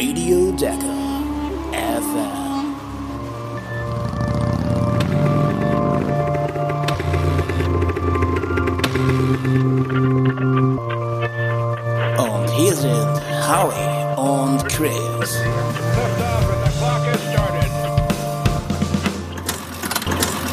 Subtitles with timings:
[0.00, 1.22] Radio Decker
[1.72, 2.74] FM.
[12.16, 15.42] Und hier sind Howie und Chris.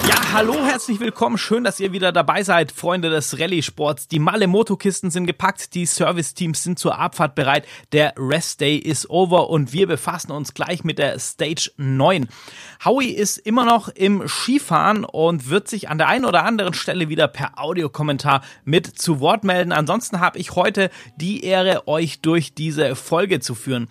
[0.10, 1.40] Ja, hallo, herzlich willkommen.
[1.40, 4.10] Schön, dass ihr wieder dabei seid, Freunde des Rallye-Sports.
[4.10, 7.66] Die Malle Motokisten sind gepackt, die Service-Teams sind zur Abfahrt bereit.
[7.94, 12.28] Der Rest Day ist over und wir befassen uns gleich mit der Stage 9.
[12.86, 17.10] Howie ist immer noch im Skifahren und wird sich an der einen oder anderen Stelle
[17.10, 19.72] wieder per Audiokommentar mit zu Wort melden.
[19.72, 23.88] Ansonsten habe ich heute die Ehre, euch durch diese Folge zu führen.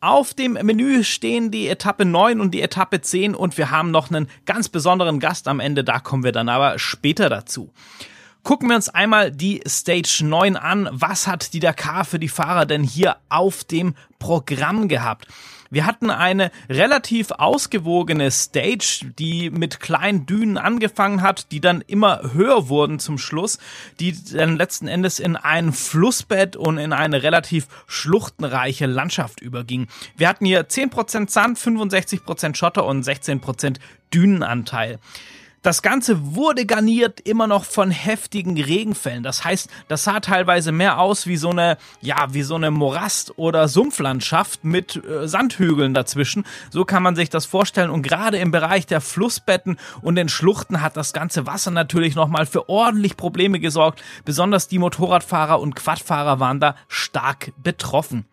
[0.00, 4.10] Auf dem Menü stehen die Etappe 9 und die Etappe 10 und wir haben noch
[4.10, 7.72] einen ganz besonderen Gast am Ende, da kommen wir dann aber später dazu.
[8.42, 10.88] Gucken wir uns einmal die Stage 9 an.
[10.90, 15.28] Was hat die Dakar für die Fahrer denn hier auf dem Programm gehabt?
[15.72, 22.34] Wir hatten eine relativ ausgewogene Stage, die mit kleinen Dünen angefangen hat, die dann immer
[22.34, 23.58] höher wurden zum Schluss,
[23.98, 29.86] die dann letzten Endes in ein Flussbett und in eine relativ schluchtenreiche Landschaft überging.
[30.14, 33.76] Wir hatten hier 10% Sand, 65% Schotter und 16%
[34.12, 34.98] Dünenanteil.
[35.62, 39.22] Das Ganze wurde garniert immer noch von heftigen Regenfällen.
[39.22, 43.38] Das heißt, das sah teilweise mehr aus wie so eine, ja, wie so eine Morast-
[43.38, 46.44] oder Sumpflandschaft mit äh, Sandhügeln dazwischen.
[46.70, 47.90] So kann man sich das vorstellen.
[47.90, 52.46] Und gerade im Bereich der Flussbetten und den Schluchten hat das ganze Wasser natürlich nochmal
[52.46, 54.02] für ordentlich Probleme gesorgt.
[54.24, 58.26] Besonders die Motorradfahrer und Quadfahrer waren da stark betroffen.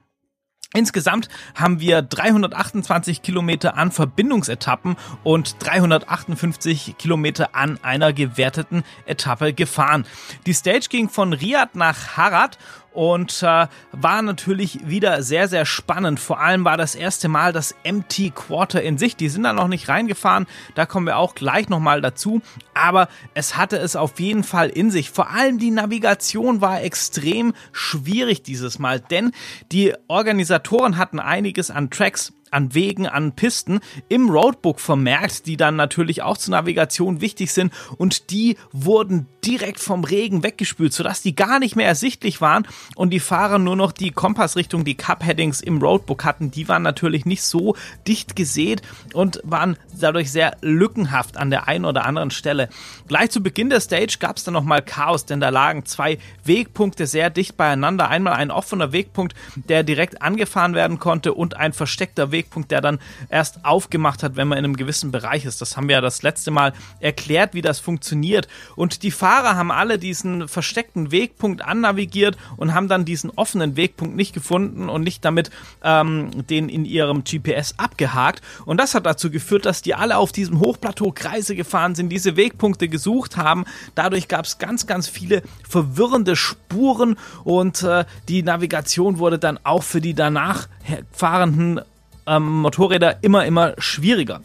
[0.76, 10.06] Insgesamt haben wir 328 Kilometer an Verbindungsetappen und 358 Kilometer an einer gewerteten Etappe gefahren.
[10.46, 12.60] Die Stage ging von Riyadh nach Harad
[12.94, 16.20] und äh, war natürlich wieder sehr, sehr spannend.
[16.20, 19.16] Vor allem war das erste Mal das MT Quarter in sich.
[19.16, 22.42] Die sind da noch nicht reingefahren, da kommen wir auch gleich nochmal dazu.
[22.74, 25.10] Aber es hatte es auf jeden Fall in sich.
[25.10, 29.32] Vor allem die Navigation war extrem schwierig dieses Mal, denn
[29.72, 35.76] die Organisatoren hatten einiges an Tracks an Wegen, an Pisten im Roadbook vermerkt, die dann
[35.76, 41.36] natürlich auch zur Navigation wichtig sind und die wurden direkt vom Regen weggespült, sodass die
[41.36, 45.82] gar nicht mehr ersichtlich waren und die Fahrer nur noch die Kompassrichtung, die Cup-Headings im
[45.82, 46.52] Roadbook hatten.
[46.52, 47.76] Die waren natürlich nicht so
[48.08, 48.82] dicht gesät
[49.14, 52.70] und waren dadurch sehr lückenhaft an der einen oder anderen Stelle.
[53.08, 57.08] Gleich zu Beginn der Stage gab es dann nochmal Chaos, denn da lagen zwei Wegpunkte
[57.08, 58.10] sehr dicht beieinander.
[58.10, 63.00] Einmal ein offener Wegpunkt, der direkt angefahren werden konnte und ein versteckter Wegpunkt, der dann
[63.30, 65.62] erst aufgemacht hat, wenn man in einem gewissen Bereich ist.
[65.62, 68.48] Das haben wir ja das letzte Mal erklärt, wie das funktioniert.
[68.76, 74.16] Und die Fahrer haben alle diesen versteckten Wegpunkt annavigiert und haben dann diesen offenen Wegpunkt
[74.16, 75.52] nicht gefunden und nicht damit
[75.84, 78.42] ähm, den in ihrem GPS abgehakt.
[78.66, 82.38] Und das hat dazu geführt, dass die alle auf diesem Hochplateau Kreise gefahren sind, diese
[82.38, 83.66] Wegpunkte gesucht haben.
[83.96, 89.84] Dadurch gab es ganz, ganz viele verwirrende Spuren und äh, die Navigation wurde dann auch
[89.84, 90.68] für die danach
[91.12, 91.82] fahrenden
[92.30, 94.42] ähm, Motorräder immer, immer schwieriger.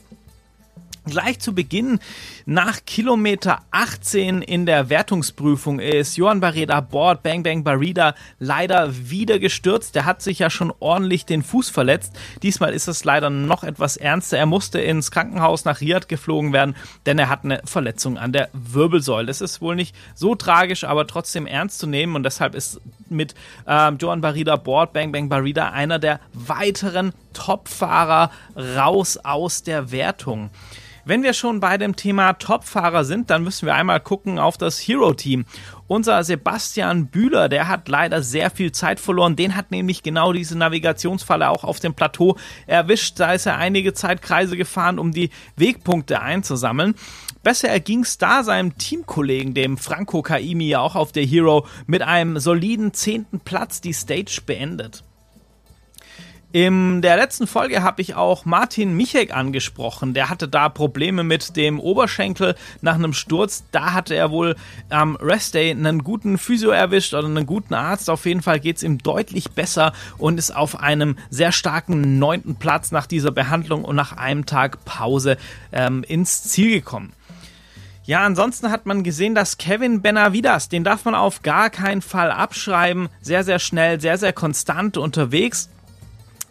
[1.07, 1.99] Gleich zu Beginn,
[2.47, 9.39] nach Kilometer 18 in der Wertungsprüfung ist Johann Barreda Bord Bang Bang Barrida leider wieder
[9.39, 9.95] gestürzt.
[9.97, 12.15] Der hat sich ja schon ordentlich den Fuß verletzt.
[12.43, 14.39] Diesmal ist es leider noch etwas ernster.
[14.39, 16.75] Er musste ins Krankenhaus nach Riyadh geflogen werden,
[17.05, 19.27] denn er hat eine Verletzung an der Wirbelsäule.
[19.27, 22.81] Das ist wohl nicht so tragisch, aber trotzdem ernst zu nehmen und deshalb ist
[23.11, 23.35] mit
[23.67, 30.51] ähm, Johann Barrida Bord Bang Bang Barrida einer der weiteren Topfahrer raus aus der Wertung.
[31.07, 34.79] Wenn wir schon bei dem Thema Topfahrer sind, dann müssen wir einmal gucken auf das
[34.79, 35.45] Hero-Team.
[35.87, 39.37] Unser Sebastian Bühler, der hat leider sehr viel Zeit verloren.
[39.37, 42.37] Den hat nämlich genau diese Navigationsfalle auch auf dem Plateau
[42.67, 43.21] erwischt.
[43.21, 46.95] Da ist er einige Zeit Kreise gefahren, um die Wegpunkte einzusammeln.
[47.45, 52.01] Besser erging es da seinem Teamkollegen, dem Franco Kaimi, ja auch auf der Hero, mit
[52.01, 55.05] einem soliden zehnten Platz die Stage beendet.
[56.53, 60.15] In der letzten Folge habe ich auch Martin Michek angesprochen.
[60.15, 63.65] Der hatte da Probleme mit dem Oberschenkel nach einem Sturz.
[63.73, 64.55] Da hatte er wohl
[64.89, 68.09] am Rest Day einen guten Physio erwischt oder einen guten Arzt.
[68.09, 72.55] Auf jeden Fall geht es ihm deutlich besser und ist auf einem sehr starken neunten
[72.55, 75.37] Platz nach dieser Behandlung und nach einem Tag Pause
[75.73, 77.13] ähm, ins Ziel gekommen.
[78.07, 82.31] Ja, ansonsten hat man gesehen, dass Kevin Benavidas, den darf man auf gar keinen Fall
[82.31, 83.09] abschreiben.
[83.23, 85.71] Sehr, sehr schnell, sehr, sehr konstant unterwegs.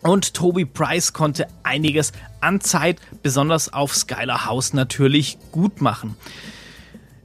[0.02, 2.12] Und Toby Price konnte einiges
[2.42, 6.18] an Zeit, besonders auf Skylar House, natürlich gut machen.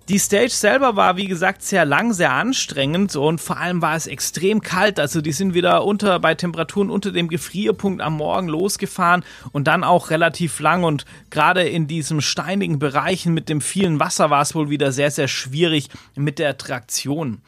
[0.09, 4.07] Die Stage selber war, wie gesagt, sehr lang, sehr anstrengend und vor allem war es
[4.07, 4.99] extrem kalt.
[4.99, 9.23] Also die sind wieder unter bei Temperaturen unter dem Gefrierpunkt am Morgen losgefahren
[9.53, 14.31] und dann auch relativ lang und gerade in diesem steinigen Bereichen mit dem vielen Wasser
[14.31, 17.43] war es wohl wieder sehr, sehr schwierig mit der Traktion.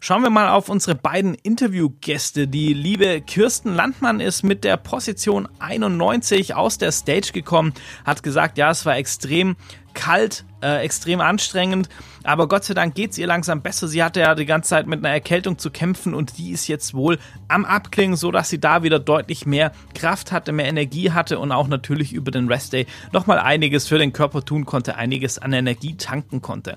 [0.00, 2.46] Schauen wir mal auf unsere beiden Interviewgäste.
[2.46, 7.74] Die liebe Kirsten Landmann ist mit der Position 91 aus der Stage gekommen,
[8.04, 9.56] hat gesagt, ja, es war extrem
[9.96, 11.88] kalt, äh, extrem anstrengend,
[12.22, 13.88] aber Gott sei Dank geht es ihr langsam besser.
[13.88, 16.94] Sie hatte ja die ganze Zeit mit einer Erkältung zu kämpfen und die ist jetzt
[16.94, 21.50] wohl am Abklingen, sodass sie da wieder deutlich mehr Kraft hatte, mehr Energie hatte und
[21.50, 25.96] auch natürlich über den Restday nochmal einiges für den Körper tun konnte, einiges an Energie
[25.96, 26.76] tanken konnte.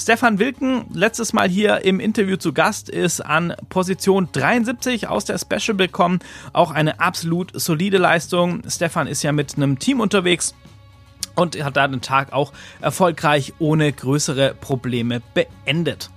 [0.00, 5.38] Stefan Wilken, letztes Mal hier im Interview zu Gast, ist an Position 73 aus der
[5.38, 6.20] Special bekommen.
[6.54, 8.62] Auch eine absolut solide Leistung.
[8.66, 10.54] Stefan ist ja mit einem Team unterwegs
[11.34, 16.10] und hat da den Tag auch erfolgreich ohne größere Probleme beendet.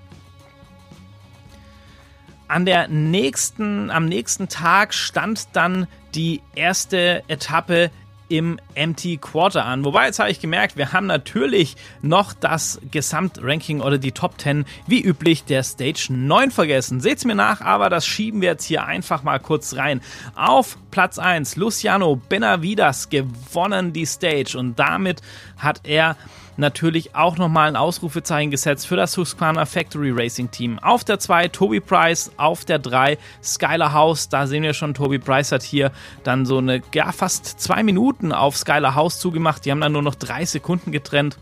[2.47, 7.89] An der nächsten, am nächsten Tag stand dann die erste Etappe
[8.33, 9.85] im Empty Quarter an.
[9.85, 14.65] Wobei, jetzt habe ich gemerkt, wir haben natürlich noch das Gesamtranking oder die Top 10
[14.87, 16.99] wie üblich der Stage 9 vergessen.
[16.99, 20.01] Seht's mir nach, aber das schieben wir jetzt hier einfach mal kurz rein.
[20.33, 25.21] Auf Platz 1 Luciano Benavidas gewonnen die Stage und damit
[25.55, 26.17] hat er
[26.57, 30.79] natürlich auch nochmal ein Ausrufezeichen gesetzt für das Husqvarna Factory Racing Team.
[30.79, 34.29] Auf der 2 Toby Price, auf der 3 Skylar House.
[34.29, 35.91] Da sehen wir schon, Toby Price hat hier
[36.23, 39.65] dann so eine, ja, fast zwei Minuten auf Skylar House zugemacht.
[39.65, 41.37] Die haben dann nur noch drei Sekunden getrennt.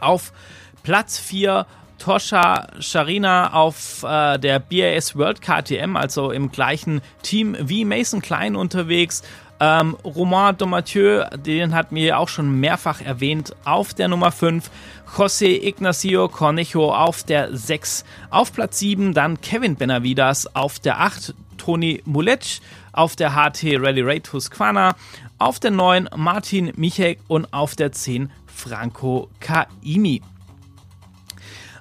[0.00, 0.32] Auf
[0.82, 1.66] Platz 4
[1.98, 8.56] Toscha Sharina auf äh, der BAS World KTM, also im gleichen Team wie Mason Klein
[8.56, 9.22] unterwegs.
[9.66, 14.70] Ähm, Romain Domathieu, den hat mir auch schon mehrfach erwähnt, auf der Nummer 5.
[15.16, 18.04] José Ignacio Cornejo auf der 6.
[18.28, 21.34] Auf Platz 7 dann Kevin Benavidas auf der 8.
[21.56, 22.60] Toni Mulec
[22.92, 24.96] auf der HT Rally Raid Husqvarna.
[25.38, 30.20] Auf der 9 Martin Michek und auf der 10 Franco Kaimi.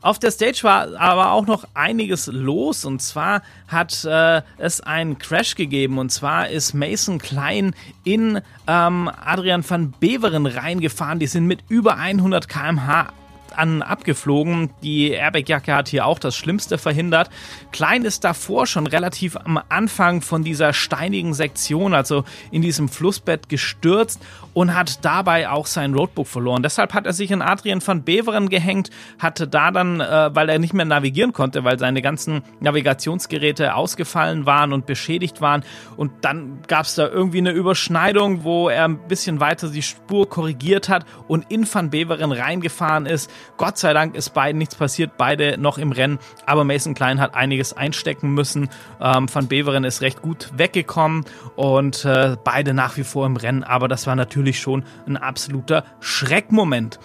[0.03, 5.17] Auf der Stage war aber auch noch einiges los und zwar hat äh, es einen
[5.17, 7.73] Crash gegeben und zwar ist Mason Klein
[8.03, 11.19] in ähm, Adrian van Beveren reingefahren.
[11.19, 13.13] Die sind mit über 100 km/h
[13.57, 14.69] an abgeflogen.
[14.81, 17.29] Die Airbag-Jacke hat hier auch das Schlimmste verhindert.
[17.71, 23.49] Klein ist davor schon relativ am Anfang von dieser steinigen Sektion, also in diesem Flussbett
[23.49, 24.21] gestürzt
[24.53, 26.63] und hat dabei auch sein Roadbook verloren.
[26.63, 28.89] Deshalb hat er sich in Adrian van Beveren gehängt,
[29.19, 34.45] hatte da dann, äh, weil er nicht mehr navigieren konnte, weil seine ganzen Navigationsgeräte ausgefallen
[34.45, 35.63] waren und beschädigt waren.
[35.97, 40.29] Und dann gab es da irgendwie eine Überschneidung, wo er ein bisschen weiter die Spur
[40.29, 43.31] korrigiert hat und in van Beveren reingefahren ist.
[43.57, 47.35] Gott sei Dank ist beiden nichts passiert, beide noch im Rennen, aber Mason Klein hat
[47.35, 48.69] einiges einstecken müssen.
[49.01, 51.25] Ähm, Van Beveren ist recht gut weggekommen
[51.55, 55.83] und äh, beide nach wie vor im Rennen, aber das war natürlich schon ein absoluter
[55.99, 56.99] Schreckmoment.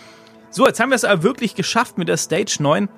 [0.51, 2.89] So, jetzt haben wir es aber wirklich geschafft mit der Stage 9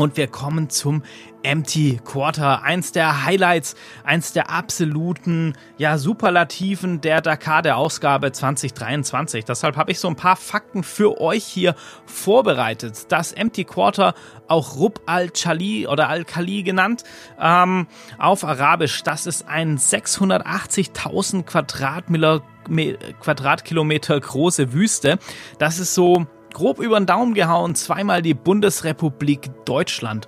[0.00, 1.02] und wir kommen zum
[1.42, 9.44] Empty Quarter, eins der Highlights, eins der absoluten ja, Superlativen der Dakar der Ausgabe 2023.
[9.44, 11.74] Deshalb habe ich so ein paar Fakten für euch hier
[12.06, 13.12] vorbereitet.
[13.12, 14.14] Das Empty Quarter,
[14.48, 17.04] auch Rub al-Chali oder al-Khali genannt,
[17.38, 17.86] ähm,
[18.18, 21.44] auf Arabisch, das ist ein 680.000
[23.20, 25.18] Quadratkilometer große Wüste.
[25.58, 30.26] Das ist so grob über den Daumen gehauen, zweimal die Bundesrepublik Deutschland.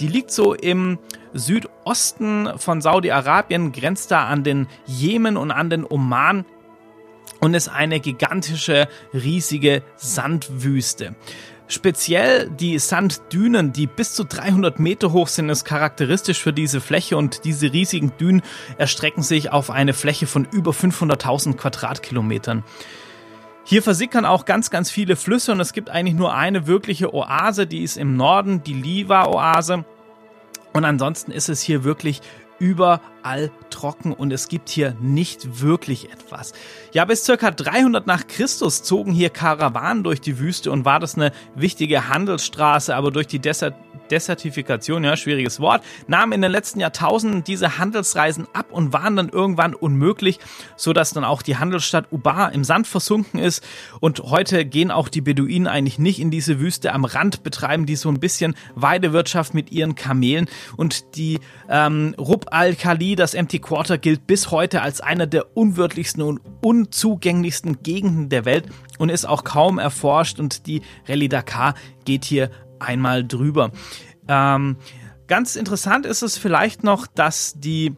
[0.00, 0.98] Die liegt so im
[1.34, 6.44] Südosten von Saudi-Arabien, grenzt da an den Jemen und an den Oman
[7.40, 11.14] und ist eine gigantische, riesige Sandwüste.
[11.70, 17.18] Speziell die Sanddünen, die bis zu 300 Meter hoch sind, ist charakteristisch für diese Fläche
[17.18, 18.40] und diese riesigen Dünen
[18.78, 22.64] erstrecken sich auf eine Fläche von über 500.000 Quadratkilometern.
[23.68, 27.66] Hier versickern auch ganz, ganz viele Flüsse und es gibt eigentlich nur eine wirkliche Oase,
[27.66, 29.84] die ist im Norden, die Liva-Oase.
[30.72, 32.22] Und ansonsten ist es hier wirklich
[32.58, 36.54] überall trocken und es gibt hier nicht wirklich etwas.
[36.92, 41.16] Ja, bis circa 300 nach Christus zogen hier Karawanen durch die Wüste und war das
[41.16, 43.38] eine wichtige Handelsstraße, aber durch die
[44.08, 49.28] Desertifikation, ja, schwieriges Wort, nahmen in den letzten Jahrtausenden diese Handelsreisen ab und waren dann
[49.28, 50.38] irgendwann unmöglich,
[50.76, 53.64] so dass dann auch die Handelsstadt Ubar im Sand versunken ist
[54.00, 56.92] und heute gehen auch die Beduinen eigentlich nicht in diese Wüste.
[56.92, 62.46] Am Rand betreiben die so ein bisschen Weidewirtschaft mit ihren Kamelen und die ähm, Rub
[62.50, 68.44] al-Khali, das Empty Quarter, gilt bis heute als einer der unwirtlichsten und unzugänglichsten Gegenden der
[68.44, 68.66] Welt
[68.98, 71.74] und ist auch kaum erforscht und die Rallye Dakar
[72.04, 73.70] geht hier einmal drüber.
[74.28, 74.76] Ähm,
[75.26, 77.94] ganz interessant ist es vielleicht noch, dass die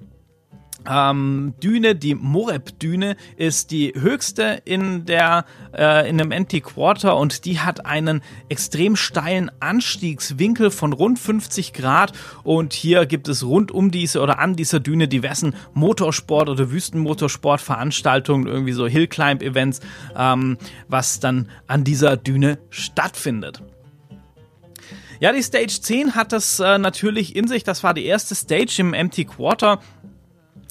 [0.88, 5.44] ähm, Düne, die Moreb-Düne, ist die höchste in der
[5.76, 12.12] äh, in dem Anti-Quarter und die hat einen extrem steilen Anstiegswinkel von rund 50 Grad
[12.44, 18.46] und hier gibt es rund um diese oder an dieser Düne diversen Motorsport- oder Wüstenmotorsport-Veranstaltungen,
[18.46, 19.80] irgendwie so Hillclimb-Events,
[20.16, 20.58] ähm,
[20.88, 23.62] was dann an dieser Düne stattfindet.
[25.20, 27.62] Ja, die Stage 10 hat das äh, natürlich in sich.
[27.62, 29.78] Das war die erste Stage im Empty Quarter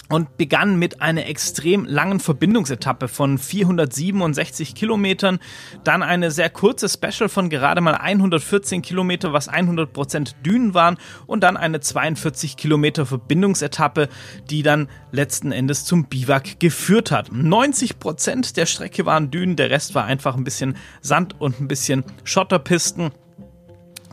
[0.09, 5.37] und begann mit einer extrem langen Verbindungsetappe von 467 Kilometern,
[5.83, 10.97] dann eine sehr kurze Special von gerade mal 114 Kilometer, was 100 Prozent Dünen waren
[11.27, 14.09] und dann eine 42 Kilometer Verbindungsetappe,
[14.49, 17.31] die dann letzten Endes zum Biwak geführt hat.
[17.31, 21.67] 90 Prozent der Strecke waren Dünen, der Rest war einfach ein bisschen Sand und ein
[21.67, 23.11] bisschen Schotterpisten.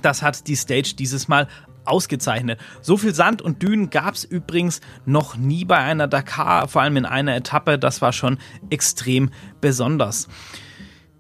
[0.06, 1.48] Das hat die Stage dieses Mal
[1.84, 2.60] ausgezeichnet.
[2.80, 6.96] So viel Sand und Dünen gab es übrigens noch nie bei einer Dakar, vor allem
[6.96, 7.76] in einer Etappe.
[7.76, 8.38] Das war schon
[8.70, 10.28] extrem besonders.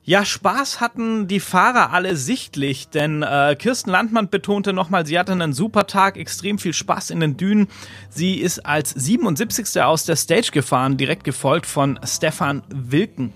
[0.04, 5.32] Ja, Spaß hatten die Fahrer alle sichtlich, denn äh, Kirsten Landmann betonte nochmal, sie hatte
[5.32, 7.66] einen super Tag, extrem viel Spaß in den Dünen.
[8.08, 9.82] Sie ist als 77.
[9.82, 13.32] aus der Stage gefahren, direkt gefolgt von Stefan Wilken.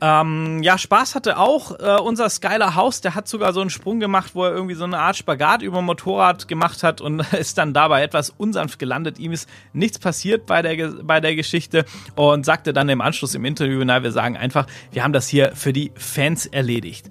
[0.00, 3.98] Ähm, ja, Spaß hatte auch äh, unser Skyler House, der hat sogar so einen Sprung
[3.98, 7.74] gemacht, wo er irgendwie so eine Art Spagat über Motorrad gemacht hat und ist dann
[7.74, 9.18] dabei etwas unsanft gelandet.
[9.18, 13.44] Ihm ist nichts passiert bei der, bei der Geschichte und sagte dann im Anschluss im
[13.44, 17.06] Interview, na, wir sagen einfach, wir haben das hier für die Fans erledigt.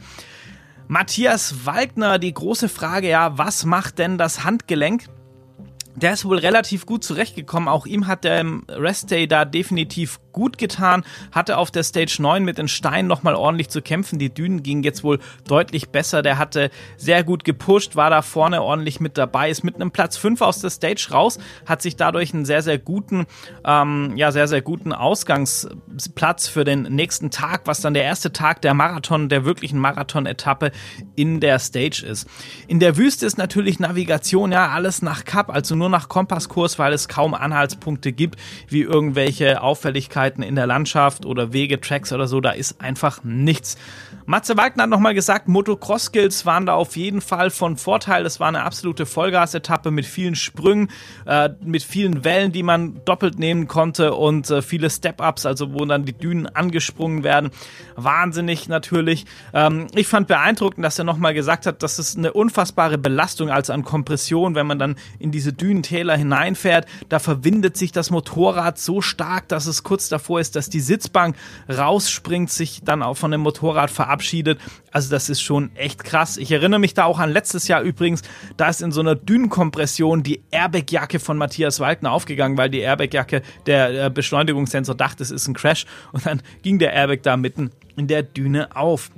[0.87, 5.03] Matthias Wagner, die große Frage, ja, was macht denn das Handgelenk?
[5.97, 7.67] der ist wohl relativ gut zurechtgekommen.
[7.67, 12.43] Auch ihm hat der Rest Day da definitiv gut getan, hatte auf der Stage 9
[12.43, 14.19] mit den Steinen nochmal ordentlich zu kämpfen.
[14.19, 15.17] Die Dünen gingen jetzt wohl
[15.47, 16.21] deutlich besser.
[16.21, 20.15] Der hatte sehr gut gepusht, war da vorne ordentlich mit dabei, ist mit einem Platz
[20.15, 23.25] 5 aus der Stage raus, hat sich dadurch einen sehr, sehr guten,
[23.65, 28.61] ähm, ja, sehr, sehr guten Ausgangsplatz für den nächsten Tag, was dann der erste Tag
[28.61, 30.71] der Marathon, der wirklichen Marathon-Etappe
[31.15, 32.27] in der Stage ist.
[32.67, 36.93] In der Wüste ist natürlich Navigation, ja, alles nach Cup, also nur nach Kompasskurs, weil
[36.93, 42.27] es kaum Anhaltspunkte gibt, wie irgendwelche Auffälligkeiten Möglichkeiten in der Landschaft oder Wege, Tracks oder
[42.27, 43.77] so, da ist einfach nichts.
[44.29, 48.25] Matze Wagner hat nochmal gesagt, Motocross-Skills waren da auf jeden Fall von Vorteil.
[48.25, 50.91] Das war eine absolute Vollgas-Etappe mit vielen Sprüngen,
[51.25, 55.85] äh, mit vielen Wellen, die man doppelt nehmen konnte und äh, viele Step-Ups, also wo
[55.85, 57.51] dann die Dünen angesprungen werden.
[57.95, 59.23] Wahnsinnig natürlich.
[59.53, 63.69] Ähm, ich fand beeindruckend, dass er nochmal gesagt hat, dass es eine unfassbare Belastung als
[63.69, 66.85] an Kompression, wenn man dann in diese Dünentäler hineinfährt.
[67.07, 71.37] Da verwindet sich das Motorrad so stark, dass es kurz davor ist, dass die Sitzbank
[71.69, 74.59] rausspringt, sich dann auch von dem Motorrad verabschiedet verabschiedet.
[74.91, 76.37] Also das ist schon echt krass.
[76.37, 78.21] Ich erinnere mich da auch an letztes Jahr übrigens,
[78.57, 83.41] da ist in so einer Dünenkompression die Airbag-Jacke von Matthias Waldner aufgegangen, weil die Airbag-Jacke,
[83.65, 87.71] der äh, Beschleunigungssensor dachte, es ist ein Crash und dann ging der Airbag da mitten
[87.95, 89.11] in der Düne auf.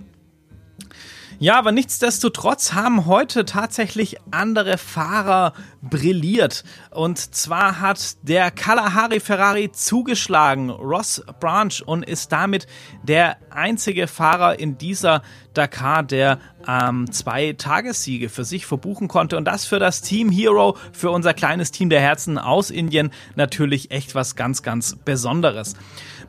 [1.41, 6.65] Ja, aber nichtsdestotrotz haben heute tatsächlich andere Fahrer brilliert.
[6.91, 12.67] Und zwar hat der Kalahari Ferrari zugeschlagen, Ross Branch, und ist damit
[13.03, 15.22] der einzige Fahrer in dieser
[15.53, 19.38] Dakar, der ähm, zwei Tagessiege für sich verbuchen konnte.
[19.38, 23.91] Und das für das Team Hero, für unser kleines Team der Herzen aus Indien, natürlich
[23.91, 25.75] echt was ganz, ganz Besonderes.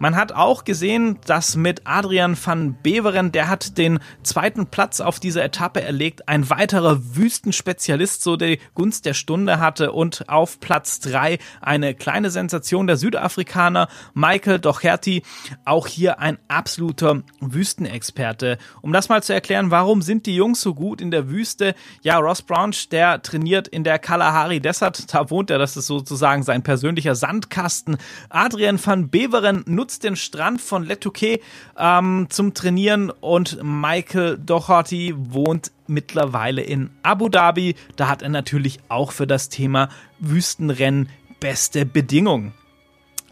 [0.02, 5.20] Man hat auch gesehen, dass mit Adrian van Beveren, der hat den zweiten Platz auf
[5.20, 11.00] dieser Etappe erlegt, ein weiterer Wüstenspezialist so die Gunst der Stunde hatte und auf Platz
[11.00, 15.22] drei eine kleine Sensation der Südafrikaner Michael Docherty,
[15.66, 18.56] auch hier ein absoluter Wüstenexperte.
[18.80, 21.74] Um das mal zu erklären, warum sind die Jungs so gut in der Wüste?
[22.00, 26.42] Ja, Ross Branch, der trainiert in der Kalahari Desert, da wohnt er, das ist sozusagen
[26.42, 27.98] sein persönlicher Sandkasten.
[28.30, 31.40] Adrian van Beveren nutzt nutzt den Strand von Letouquet
[31.76, 37.74] ähm, zum Trainieren und Michael Doherty wohnt mittlerweile in Abu Dhabi.
[37.96, 39.88] Da hat er natürlich auch für das Thema
[40.20, 41.08] Wüstenrennen
[41.40, 42.54] beste Bedingungen.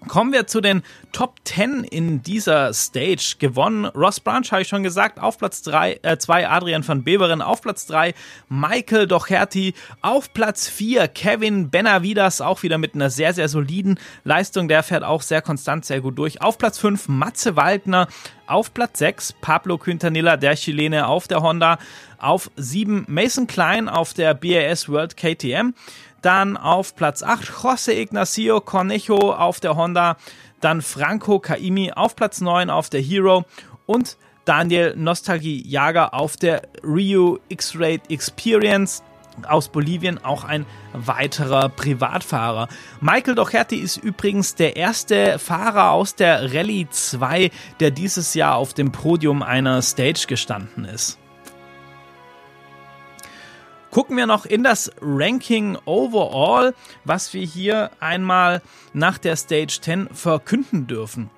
[0.06, 3.34] Kommen wir zu den Top 10 in dieser Stage.
[3.40, 7.62] Gewonnen Ross Branch, habe ich schon gesagt, auf Platz 2 äh, Adrian van Beveren, auf
[7.62, 8.14] Platz 3
[8.48, 14.68] Michael Docherty, auf Platz 4 Kevin Benavidas, auch wieder mit einer sehr, sehr soliden Leistung.
[14.68, 16.40] Der fährt auch sehr konstant, sehr gut durch.
[16.42, 18.06] Auf Platz 5 Matze Waldner,
[18.46, 21.78] auf Platz 6 Pablo Quintanilla, der Chilene auf der Honda,
[22.18, 25.74] auf 7 Mason Klein auf der BAS World KTM.
[26.22, 30.16] Dann auf Platz 8 José Ignacio Cornejo auf der Honda.
[30.60, 33.44] Dann Franco Kaimi auf Platz 9 auf der Hero.
[33.86, 39.02] Und Daniel Nostalgie Jager auf der Rio X-Raid Experience
[39.46, 42.68] aus Bolivien auch ein weiterer Privatfahrer.
[43.00, 48.74] Michael Docherty ist übrigens der erste Fahrer aus der Rallye 2, der dieses Jahr auf
[48.74, 51.18] dem Podium einer Stage gestanden ist.
[53.90, 58.60] Gucken wir noch in das Ranking Overall, was wir hier einmal
[58.92, 61.30] nach der Stage 10 verkünden dürfen.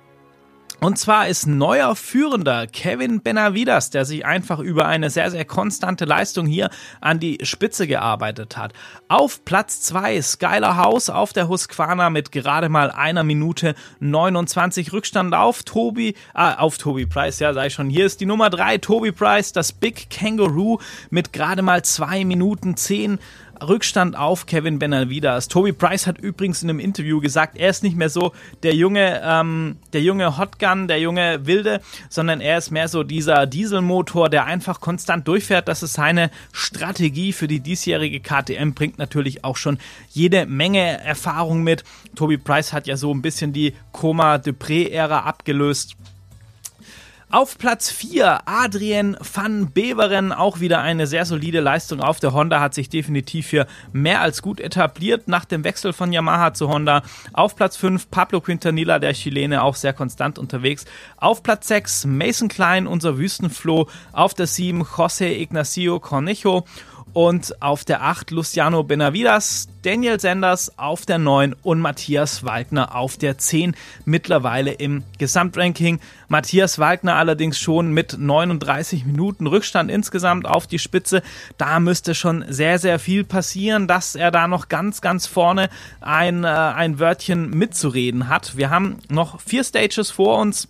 [0.83, 6.05] Und zwar ist neuer Führender Kevin Benavidas, der sich einfach über eine sehr, sehr konstante
[6.05, 6.71] Leistung hier
[7.01, 8.73] an die Spitze gearbeitet hat.
[9.07, 15.35] Auf Platz 2 Skyler House auf der Husqvarna mit gerade mal einer Minute 29 Rückstand
[15.35, 17.91] auf Tobi, ah, auf Tobi Price, ja, sei schon.
[17.91, 20.79] Hier ist die Nummer 3, Tobi Price, das Big Kangaroo
[21.11, 23.19] mit gerade mal zwei Minuten 10
[23.61, 25.47] Rückstand auf Kevin Benavides.
[25.47, 29.21] Toby Price hat übrigens in einem Interview gesagt, er ist nicht mehr so der junge,
[29.23, 34.45] ähm, der junge Hotgun, der junge Wilde, sondern er ist mehr so dieser Dieselmotor, der
[34.45, 35.67] einfach konstant durchfährt.
[35.67, 39.77] Das ist seine Strategie für die diesjährige KTM, bringt natürlich auch schon
[40.09, 41.83] jede Menge Erfahrung mit.
[42.15, 45.95] Toby Price hat ja so ein bisschen die Koma Dupré-Ära abgelöst.
[47.33, 52.59] Auf Platz 4 Adrien van Beveren, auch wieder eine sehr solide Leistung auf der Honda,
[52.59, 57.03] hat sich definitiv hier mehr als gut etabliert nach dem Wechsel von Yamaha zu Honda.
[57.31, 60.83] Auf Platz 5 Pablo Quintanilla, der Chilene, auch sehr konstant unterwegs.
[61.15, 63.87] Auf Platz 6 Mason Klein, unser Wüstenfloh.
[64.11, 66.65] Auf der 7 José Ignacio Cornejo
[67.13, 73.17] und auf der 8 Luciano Benavidas, Daniel Sanders auf der 9 und Matthias Wagner auf
[73.17, 73.75] der 10
[74.05, 75.99] mittlerweile im Gesamtranking.
[76.27, 81.21] Matthias Wagner allerdings schon mit 39 Minuten Rückstand insgesamt auf die Spitze.
[81.57, 86.43] Da müsste schon sehr, sehr viel passieren, dass er da noch ganz, ganz vorne ein,
[86.43, 88.55] äh, ein Wörtchen mitzureden hat.
[88.55, 90.67] Wir haben noch vier Stages vor uns.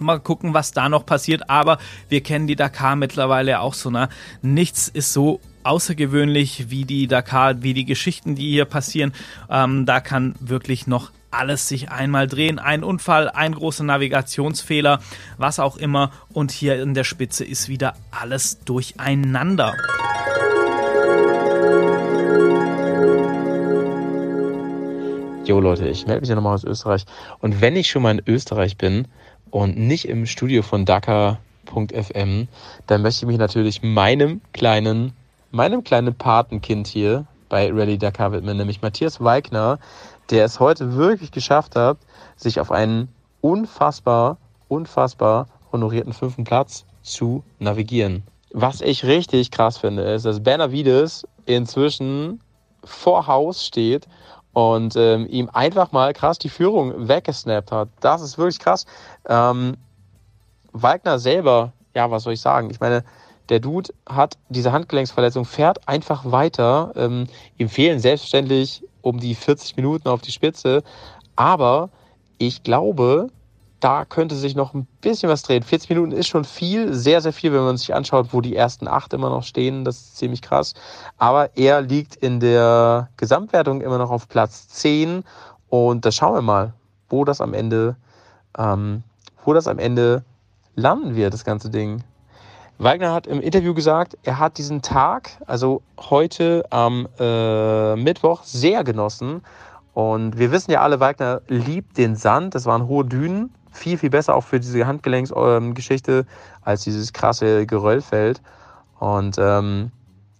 [0.00, 1.50] Mal gucken, was da noch passiert.
[1.50, 3.90] Aber wir kennen die Dakar mittlerweile auch so.
[3.90, 4.08] Ne?
[4.42, 9.12] Nichts ist so außergewöhnlich wie die Dakar, wie die Geschichten, die hier passieren.
[9.50, 12.58] Ähm, da kann wirklich noch alles sich einmal drehen.
[12.58, 15.00] Ein Unfall, ein großer Navigationsfehler,
[15.38, 16.10] was auch immer.
[16.32, 19.74] Und hier in der Spitze ist wieder alles durcheinander.
[25.44, 27.04] Jo Leute, ich melde mich ja nochmal aus Österreich.
[27.38, 29.06] Und wenn ich schon mal in Österreich bin,
[29.50, 32.48] und nicht im Studio von Dakar.fm,
[32.86, 35.12] dann möchte ich mich natürlich meinem kleinen,
[35.50, 39.78] meinem kleinen Patenkind hier bei Rally Dakar widmen, nämlich Matthias Weigner,
[40.30, 41.98] der es heute wirklich geschafft hat,
[42.36, 43.08] sich auf einen
[43.40, 48.24] unfassbar, unfassbar honorierten fünften Platz zu navigieren.
[48.52, 52.40] Was ich richtig krass finde, ist, dass Benavides inzwischen
[52.84, 54.06] vor Haus steht
[54.56, 57.90] und ähm, ihm einfach mal krass die Führung weggesnappt hat.
[58.00, 58.86] Das ist wirklich krass.
[59.28, 59.76] Ähm,
[60.72, 62.70] Wagner selber, ja, was soll ich sagen?
[62.70, 63.04] Ich meine,
[63.50, 66.90] der Dude hat diese Handgelenksverletzung, fährt einfach weiter.
[66.96, 67.26] Ähm,
[67.58, 70.82] ihm fehlen selbstverständlich um die 40 Minuten auf die Spitze.
[71.36, 71.90] Aber
[72.38, 73.28] ich glaube,
[73.86, 75.62] da könnte sich noch ein bisschen was drehen.
[75.62, 78.88] 40 Minuten ist schon viel, sehr, sehr viel, wenn man sich anschaut, wo die ersten
[78.88, 79.84] acht immer noch stehen.
[79.84, 80.74] Das ist ziemlich krass.
[81.18, 85.22] Aber er liegt in der Gesamtwertung immer noch auf Platz 10.
[85.68, 86.72] Und da schauen wir mal,
[87.08, 87.94] wo das am Ende,
[88.58, 89.04] ähm,
[89.44, 90.24] wo das am Ende
[90.74, 92.02] landen wird, das ganze Ding.
[92.78, 98.82] Wagner hat im Interview gesagt, er hat diesen Tag, also heute am äh, Mittwoch, sehr
[98.82, 99.42] genossen.
[99.94, 102.56] Und wir wissen ja alle, Wagner liebt den Sand.
[102.56, 106.26] Das waren hohe Dünen viel, viel besser auch für diese Handgelenksgeschichte
[106.62, 108.40] als dieses krasse Geröllfeld.
[108.98, 109.92] Und ähm,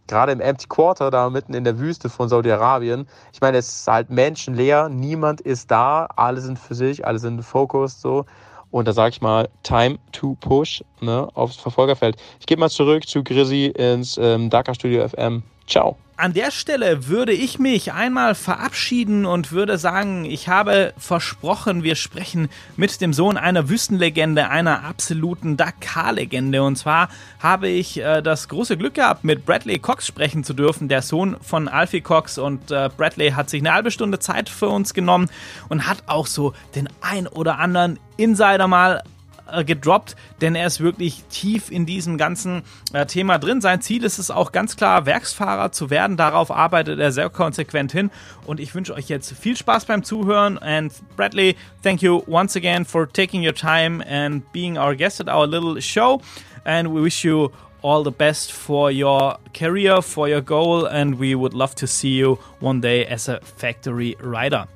[0.06, 3.88] gerade im Empty Quarter, da mitten in der Wüste von Saudi-Arabien, ich meine, es ist
[3.88, 8.24] halt menschenleer, niemand ist da, alle sind für sich, alle sind focused so.
[8.70, 12.16] Und da sage ich mal, time to push ne, aufs Verfolgerfeld.
[12.40, 15.42] Ich gebe mal zurück zu Grizzy ins ähm, Dakar Studio FM.
[15.66, 15.96] Ciao.
[16.18, 21.94] An der Stelle würde ich mich einmal verabschieden und würde sagen, ich habe versprochen, wir
[21.94, 26.62] sprechen mit dem Sohn einer Wüstenlegende, einer absoluten Dakar-Legende.
[26.62, 30.88] Und zwar habe ich äh, das große Glück gehabt, mit Bradley Cox sprechen zu dürfen,
[30.88, 32.38] der Sohn von Alfie Cox.
[32.38, 35.28] Und äh, Bradley hat sich eine halbe Stunde Zeit für uns genommen
[35.68, 39.02] und hat auch so den ein oder anderen Insider mal
[39.50, 43.60] äh, gedroppt, denn er ist wirklich tief in diesem ganzen äh, Thema drin.
[43.60, 46.16] Sein Ziel ist es auch ganz klar, Werksfahrer zu werden.
[46.16, 48.10] Darauf arbeitet er sehr konsequent hin.
[48.46, 50.58] Und ich wünsche euch jetzt viel Spaß beim Zuhören.
[50.58, 55.28] And Bradley, thank you once again for taking your time and being our guest at
[55.28, 56.20] our little show.
[56.64, 57.50] And we wish you
[57.82, 62.16] all the best for your career, for your goal, and we would love to see
[62.16, 64.66] you one day as a factory rider.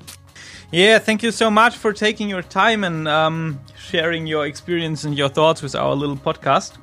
[0.73, 5.19] Yeah, thank you so much for taking your time and um, sharing your experience and
[5.19, 6.77] your thoughts with our little podcast.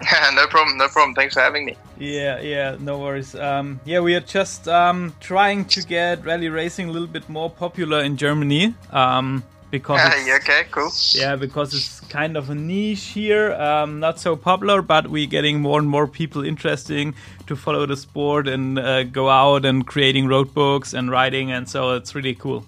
[0.34, 1.14] no problem, no problem.
[1.14, 1.76] Thanks for having me.
[1.98, 3.34] Yeah, yeah, no worries.
[3.34, 7.50] Um, yeah, we are just um, trying to get rally racing a little bit more
[7.50, 8.74] popular in Germany.
[8.90, 10.90] Um, because yeah, okay, cool.
[11.12, 15.60] Yeah, because it's kind of a niche here, um, not so popular, but we're getting
[15.60, 17.14] more and more people interesting
[17.46, 21.68] to follow the sport and uh, go out and creating road books and riding, and
[21.68, 22.64] so it's really cool.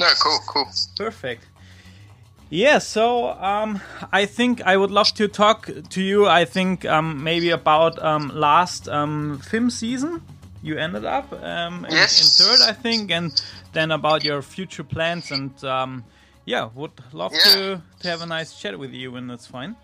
[0.00, 0.66] No, cool, cool.
[0.96, 1.46] Perfect.
[2.50, 3.80] Yeah, so um,
[4.12, 6.26] I think I would love to talk to you.
[6.26, 10.22] I think um, maybe about um, last um, FIM season
[10.62, 12.20] you ended up um, in, Yes.
[12.40, 13.30] in third, I think, and
[13.72, 15.30] then about your future plans.
[15.30, 16.04] And um,
[16.44, 17.52] yeah, would love Yeah.
[17.54, 19.76] to to have a nice chat with you, and that's fine.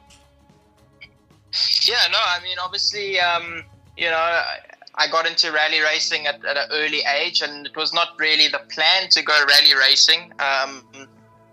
[1.83, 3.65] Yeah, no, I mean, obviously, um,
[3.97, 4.59] you know, I,
[4.95, 8.49] I got into rally racing at, at an early age, and it was not really
[8.49, 10.33] the plan to go rally racing.
[10.39, 10.85] Um,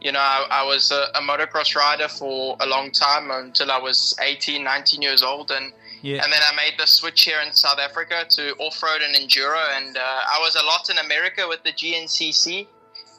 [0.02, 3.80] you know, I, I was a, a motocross rider for a long time until I
[3.80, 6.24] was 18, 19 years old, and Yeah.
[6.24, 9.60] And then I made the switch here in South Africa to off road and enduro.
[9.78, 12.68] And uh, I was a lot in America with the GNCC.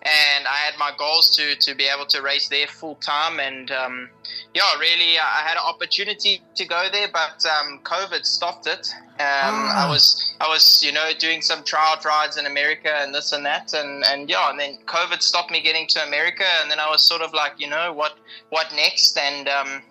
[0.08, 3.40] And I had my goals to, to be able to race there full time.
[3.40, 4.08] And um,
[4.54, 8.88] yeah, really, I had an opportunity to go there, but um, COVID stopped it.
[9.20, 9.86] Um, Ah.
[9.86, 13.44] I was, I was, you know, doing some trial rides in America and this and
[13.44, 16.88] that, and, and yeah, and then COVID stopped me getting to America, and then I
[16.88, 18.16] was sort of like, you know, what,
[18.50, 19.18] what next?
[19.18, 19.82] And um,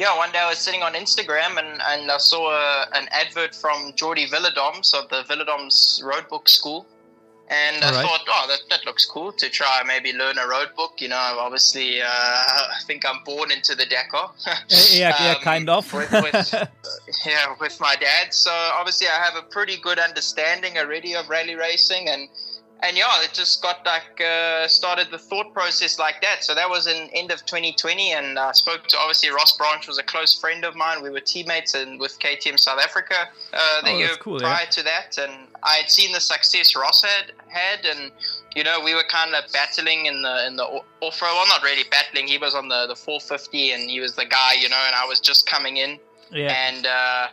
[0.00, 3.54] yeah, one day I was sitting on Instagram and, and I saw a, an advert
[3.54, 6.86] from Jordi Viladoms of the Viladoms Road Book School.
[7.52, 8.06] And I Alright.
[8.06, 11.00] thought, oh, that, that looks cool to try maybe learn a road book.
[11.00, 14.30] You know, obviously, uh, I think I'm born into the Dakar.
[14.68, 15.92] yeah, yeah, Um, kind of.
[15.92, 16.54] with, with,
[17.26, 18.32] yeah, with my dad.
[18.32, 22.28] So obviously, I have a pretty good understanding already of rally racing, and
[22.82, 26.44] and yeah, it just got like uh, started the thought process like that.
[26.44, 29.98] So that was in end of 2020, and I spoke to obviously Ross Branch was
[29.98, 31.02] a close friend of mine.
[31.02, 34.48] We were teammates and with KTM South Africa uh, the Oh, year cool, yeah.
[34.48, 38.12] prior to that, and I had seen the success Ross had had, and
[38.54, 41.34] you know we were kind of battling in the in the off road.
[41.34, 42.28] Well, not really battling.
[42.28, 45.04] He was on the the 450, and he was the guy, you know, and I
[45.06, 45.98] was just coming in
[46.32, 47.26] yeah, and uh,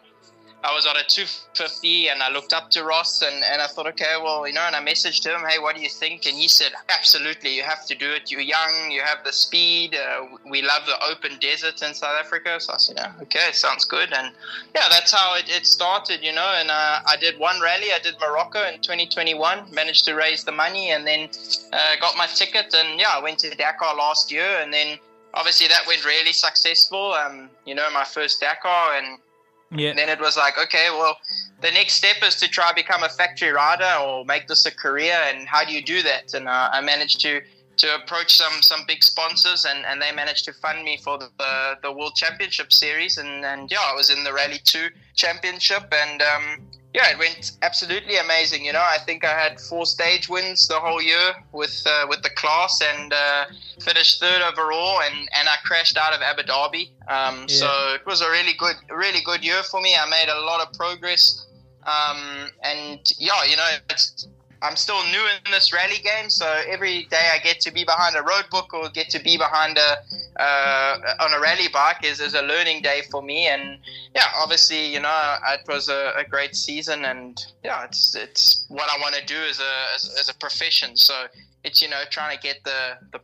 [0.63, 3.85] I was on a 250 and I looked up to Ross and, and I thought,
[3.87, 6.25] okay, well, you know, and I messaged him, hey, what do you think?
[6.25, 8.31] And he said, absolutely, you have to do it.
[8.31, 9.95] You're young, you have the speed.
[9.95, 12.59] Uh, we love the open desert in South Africa.
[12.59, 14.11] So I said, yeah, okay, sounds good.
[14.11, 14.33] And
[14.73, 16.53] yeah, that's how it, it started, you know.
[16.55, 20.51] And uh, I did one rally, I did Morocco in 2021, managed to raise the
[20.51, 21.29] money and then
[21.71, 22.73] uh, got my ticket.
[22.73, 24.97] And yeah, I went to Dakar last year and then
[25.35, 27.13] obviously that went really successful.
[27.13, 29.19] Um, you know, my first Dakar and
[29.71, 29.89] yeah.
[29.89, 31.17] And then it was like, okay, well,
[31.62, 34.71] the next step is to try to become a factory rider or make this a
[34.71, 35.17] career.
[35.27, 36.34] And how do you do that?
[36.34, 37.41] And uh, I managed to
[37.77, 41.30] to approach some some big sponsors, and, and they managed to fund me for the
[41.38, 43.17] the, the World Championship series.
[43.17, 47.51] And, and yeah, I was in the Rally Two Championship, and um, yeah, it went
[47.62, 48.65] absolutely amazing.
[48.65, 52.21] You know, I think I had four stage wins the whole year with uh, with
[52.23, 53.45] the class, and uh,
[53.79, 55.01] finished third overall.
[55.01, 56.83] And, and I crashed out of Abu Dhabi.
[57.07, 59.91] Um, So it was a really good really good year for me.
[59.95, 61.45] I made a lot of progress.
[61.95, 64.27] Um, and yeah, you know, it's,
[64.61, 68.15] I'm still new in this rally game, so every day I get to be behind
[68.15, 69.97] a road book or get to be behind a
[70.41, 73.47] uh, on a rally bike is, is a learning day for me.
[73.47, 73.79] And
[74.15, 78.89] yeah, obviously, you know, it was a, a great season, and yeah, it's it's what
[78.91, 80.95] I want to do as a as, as a profession.
[80.95, 81.27] So
[81.63, 83.19] it's you know trying to get the the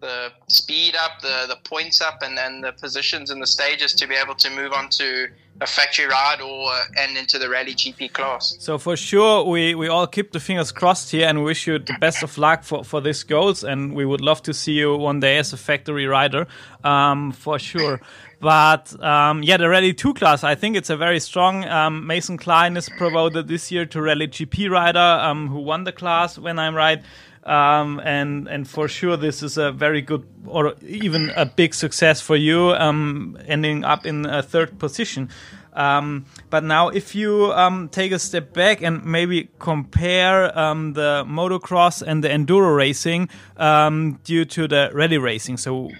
[0.00, 4.06] the speed up, the the points up, and then the positions and the stages to
[4.06, 5.28] be able to move on to
[5.60, 8.56] a factory ride or uh, and into the rally GP class.
[8.58, 11.96] So for sure, we, we all keep the fingers crossed here and wish you the
[12.00, 13.62] best of luck for, for these goals.
[13.62, 16.46] And we would love to see you one day as a factory rider,
[16.82, 18.00] um, for sure.
[18.40, 21.64] But um, yeah, the Rally 2 class, I think it's a very strong.
[21.66, 25.92] Um, Mason Klein is promoted this year to Rally GP rider, um, who won the
[25.92, 27.02] class, when I'm right.
[27.50, 32.20] Um, and and for sure, this is a very good or even a big success
[32.20, 35.30] for you, um, ending up in a third position.
[35.72, 41.24] Um, but now, if you um, take a step back and maybe compare um, the
[41.26, 45.90] motocross and the enduro racing um, due to the rally racing, so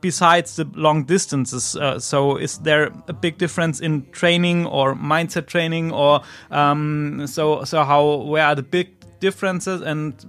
[0.00, 5.46] besides the long distances, uh, so is there a big difference in training or mindset
[5.46, 8.88] training, or so so how where are the big
[9.20, 10.26] differences and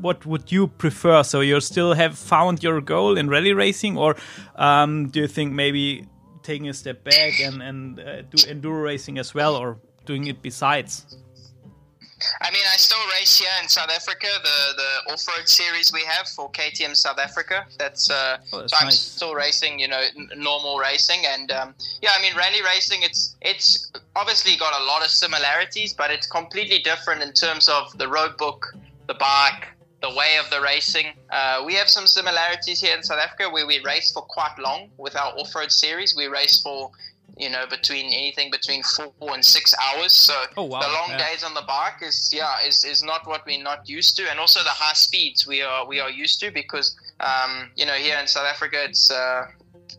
[0.00, 1.22] what would you prefer?
[1.22, 4.16] So you still have found your goal in rally racing, or
[4.56, 6.06] um, do you think maybe
[6.42, 10.42] taking a step back and and uh, do enduro racing as well, or doing it
[10.42, 11.16] besides?
[12.42, 16.02] I mean, I still race here in South Africa, the, the off road series we
[16.04, 17.64] have for KTM South Africa.
[17.78, 19.00] That's, uh, Oh, that's so I'm nice.
[19.00, 23.00] still racing, you know, n- normal racing, and um, yeah, I mean, rally racing.
[23.02, 27.96] It's it's obviously got a lot of similarities, but it's completely different in terms of
[27.96, 28.66] the road book,
[29.06, 29.68] the bike,
[30.02, 31.06] the way of the racing.
[31.30, 34.90] Uh, we have some similarities here in South Africa where we race for quite long
[34.96, 36.16] with our off road series.
[36.16, 36.90] We race for
[37.36, 40.14] you know between anything between four and six hours.
[40.16, 40.80] So Oh, wow.
[40.80, 41.28] the long Yeah.
[41.28, 44.38] days on the bike is yeah is, is not what we're not used to, and
[44.40, 48.18] also the high speeds we are we are used to because um, you know here
[48.18, 49.46] in South Africa it's uh,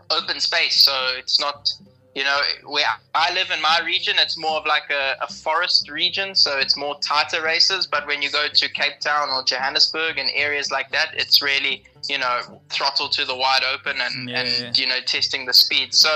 [0.09, 1.71] open space, so it's not
[2.15, 5.89] you know where I live in my region it's more of like a, a forest
[5.89, 7.87] region, so it's more tighter races.
[7.87, 11.83] But when you go to Cape Town or Johannesburg and areas like that, it's really
[12.09, 14.71] you know throttle to the wide open and, Yeah, and yeah.
[14.75, 15.93] you know testing the speed.
[15.93, 16.09] So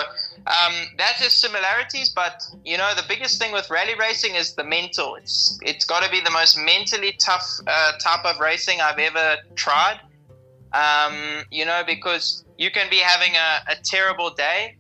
[0.48, 4.64] um, that is similarities, but you know the biggest thing with rally racing is the
[4.64, 5.16] mental.
[5.16, 9.38] It's it's got to be the most mentally tough uh, type of racing I've ever
[9.56, 10.00] tried.
[10.74, 14.78] Um, you know because you can be having a, a terrible day,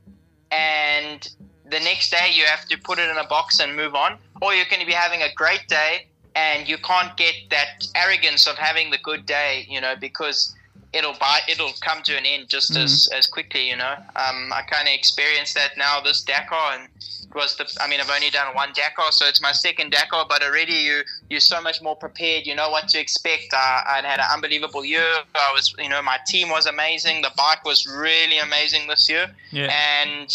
[0.51, 1.29] and
[1.65, 4.53] the next day you have to put it in a box and move on, or
[4.53, 8.57] you're going to be having a great day and you can't get that arrogance of
[8.57, 9.65] having the good day.
[9.69, 10.53] You know because
[10.95, 13.95] it'll buy it'll come to an end just as as quickly you know.
[14.15, 17.99] Um, i kind of experienced that now this dakar and it was the i mean
[17.99, 21.61] i've only done one dakar so it's my second dakar but already you you're so
[21.61, 23.53] much more prepared you know what to expect.
[23.53, 25.11] Uh, i'd had an unbelievable year.
[25.35, 27.21] I was you know my team was amazing.
[27.21, 29.27] The bike was really amazing this year.
[29.51, 29.71] Yeah.
[30.03, 30.27] and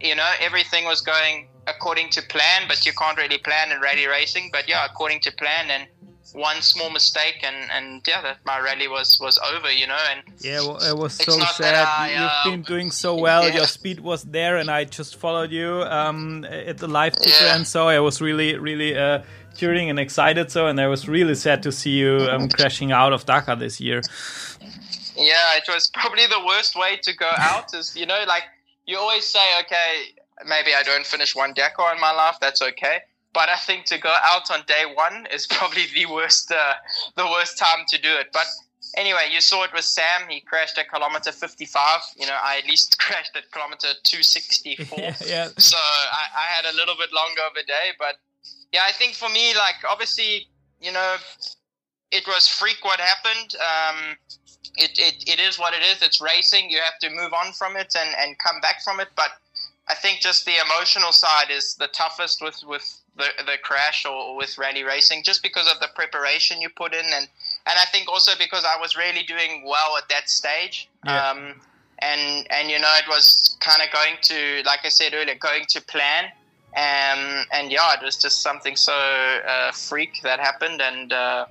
[0.00, 4.06] you know everything was going according to plan but you can't really plan in rally
[4.06, 4.50] racing.
[4.52, 5.88] But yeah according to plan and
[6.34, 10.22] one small mistake and and yeah that my rally was was over you know and
[10.40, 11.74] Yeah, well, it was so sad.
[11.74, 13.42] I, You've been doing so well.
[13.48, 13.56] yeah.
[13.56, 17.56] Your speed was there, and I just followed you um, at the live ticker, Yeah.
[17.56, 19.22] and so I was really, really uh,
[19.56, 20.50] cheering and excited.
[20.52, 23.80] So, and I was really sad to see you um, crashing out of Dakar this
[23.80, 24.00] year.
[25.16, 27.74] Yeah, it was probably the worst way to go out.
[27.74, 28.44] Is you know, like
[28.86, 30.14] you always say, okay,
[30.46, 32.36] maybe I don't finish one Dakar in my life.
[32.40, 32.98] That's okay.
[33.38, 36.74] But I think to go out on day one is probably the worst, uh,
[37.14, 38.30] the worst time to do it.
[38.32, 38.46] But
[38.96, 40.28] anyway, you saw it with Sam.
[40.28, 42.00] He crashed at kilometer 55.
[42.16, 44.98] You know, I at least crashed at kilometer 264.
[44.98, 45.48] yeah, yeah.
[45.56, 48.16] So I, I had a little bit longer of a day, but
[48.72, 50.48] yeah, I think for me, like obviously,
[50.80, 51.14] you know,
[52.10, 53.54] it was freak what happened.
[53.54, 54.16] Um,
[54.74, 56.02] it, it, it is what it is.
[56.02, 56.70] It's racing.
[56.70, 59.08] You have to move on from it and, and come back from it.
[59.14, 59.30] But
[59.86, 64.36] I think just the emotional side is the toughest with, with the, the crash or
[64.36, 67.04] with rally racing, just because of the preparation you put in.
[67.04, 67.28] And,
[67.66, 70.88] and I think also because I was really doing well at that stage.
[71.04, 71.30] Yeah.
[71.30, 71.60] Um,
[71.98, 75.64] and, and, you know, it was kind of going to, like I said earlier, going
[75.68, 76.24] to plan.
[76.76, 80.80] Um, and yeah, it was just something so uh, freak that happened.
[80.80, 81.46] And, uh,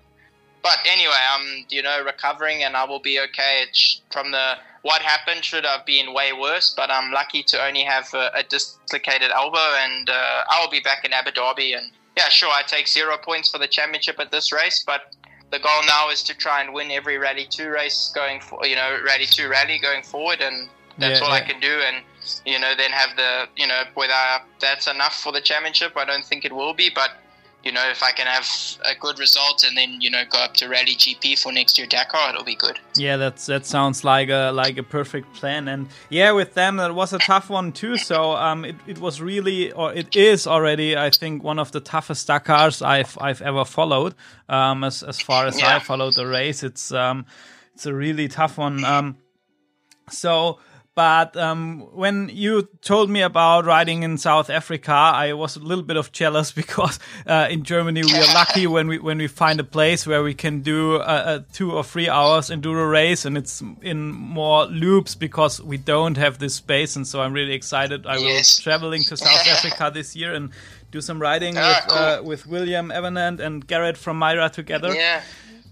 [0.67, 3.63] but anyway, I'm you know recovering and I will be okay.
[3.63, 7.83] It's from the what happened should have been way worse, but I'm lucky to only
[7.83, 11.77] have a, a dislocated elbow, and uh, I will be back in Abu Dhabi.
[11.77, 15.13] And yeah, sure, I take zero points for the championship at this race, but
[15.51, 18.75] the goal now is to try and win every Rally Two race going for you
[18.75, 21.81] know Rally Two rally going forward, and that's Yeah, all I can do.
[21.87, 22.03] And
[22.45, 24.13] you know then have the you know whether
[24.59, 27.11] that's enough for the championship, I don't think it will be, but
[27.67, 28.47] you know, if I can have
[28.85, 31.85] a good result and then you know go up to Rally GP for next year
[31.85, 32.79] Dakar, it'll be good.
[32.95, 35.67] Yeah, that's that sounds like a like a perfect plan.
[35.67, 37.97] And yeah, with them that was a tough one too.
[37.97, 41.81] So um, it, it was really or it is already I think one of the
[41.81, 44.15] toughest Dakars I've I've ever followed.
[44.47, 47.25] Um, as as far as I followed the race, it's um,
[47.73, 48.85] it's a really tough one.
[48.85, 49.17] Um,
[50.09, 50.59] so.
[50.97, 55.83] But um, when you told me about riding in South Africa, I was a little
[55.83, 59.59] bit of jealous because uh, in Germany we are lucky when we when we find
[59.59, 63.37] a place where we can do uh, uh, two or three hours enduro race, and
[63.37, 66.95] it's in more loops because we don't have this space.
[66.95, 68.07] And so I'm really excited.
[68.07, 68.57] I Yes.
[68.57, 70.49] will traveling to South Africa this year and
[70.91, 71.97] do some riding Ah, with cool.
[72.07, 74.95] uh, with William Evanant and Garrett from Myra together.
[74.95, 75.21] Yeah.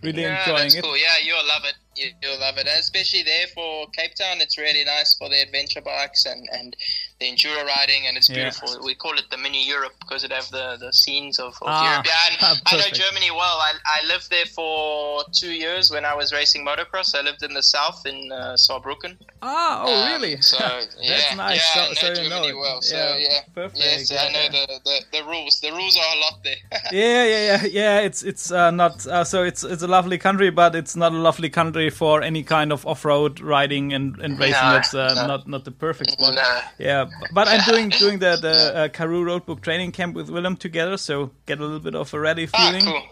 [0.03, 0.83] Really yeah, enjoying it.
[0.83, 0.95] cool.
[0.95, 1.73] Yeah, you'll love it.
[1.95, 4.41] You, you'll love it, especially there for Cape Town.
[4.41, 6.75] It's really nice for the adventure bikes and, and
[7.19, 8.35] the enduro riding, and it's Yeah.
[8.51, 8.83] beautiful.
[8.83, 11.89] We call it the mini Europe because it have the, the scenes of, of Ah,
[11.91, 12.05] Europe.
[12.07, 12.83] Yeah, and I know.
[12.91, 13.57] Germany well.
[13.69, 17.15] I, I lived there for two years when I was racing motocross.
[17.15, 19.17] I lived in the south in uh, Saarbrücken.
[19.41, 20.41] Ah, oh Um, really?
[20.41, 20.57] So
[20.99, 21.55] yeah, That's nice.
[21.57, 22.57] Yeah, So- I know so you Germany know it.
[22.57, 22.81] well.
[22.81, 23.77] So Yeah, yeah, perfect.
[23.79, 24.49] Yes, I know yeah.
[24.49, 25.59] the, the, the rules.
[25.61, 26.55] The rules are a lot there.
[26.91, 27.99] yeah, yeah, yeah, yeah.
[27.99, 31.17] It's it's uh, not uh, so it's it's a lovely country, but it's not a
[31.17, 34.69] lovely country for any kind of off-road riding and, and racing.
[34.79, 35.27] It's uh, no.
[35.27, 36.35] not not the perfect one.
[36.35, 36.59] No.
[36.77, 40.97] Yeah, but I'm doing doing the the uh, Karoo Roadbook training camp with Willem together,
[40.97, 42.85] so get a little bit of a rally ah, feeling.
[42.85, 43.03] cool.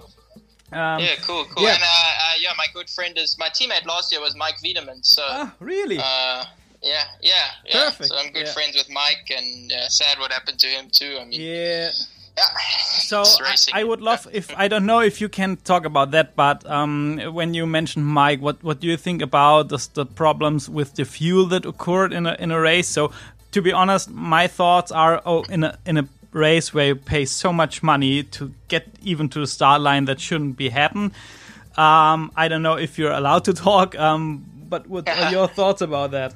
[0.71, 1.63] Um, Yeah, cool, cool.
[1.63, 1.73] yeah.
[1.75, 5.03] And uh, uh, yeah, my good friend is my teammate last year was Mike Wiedemann.
[5.03, 5.99] So Ah, really?
[5.99, 6.43] uh,
[6.81, 7.31] yeah, yeah,
[7.65, 7.85] yeah.
[7.89, 8.53] Perfect, So I'm good yeah.
[8.53, 11.17] friends with Mike, and uh, sad what happened to him too.
[11.21, 11.85] I mean, yeah.
[11.85, 11.91] yeah.
[12.99, 13.81] So I.
[13.81, 17.19] I would love if I don't know if you can talk about that, but um,
[17.31, 21.05] when you mentioned Mike, what what do you think about the, the problems with the
[21.05, 22.87] fuel that occurred in a in a race?
[22.89, 23.11] So
[23.53, 27.25] to be honest, my thoughts are oh in a in a race where you pay
[27.25, 31.13] so much money to get even to the start line that shouldn't be happen.
[31.77, 35.81] Um, I don't know if you're allowed to talk, um, but what are your thoughts
[35.81, 36.33] about that?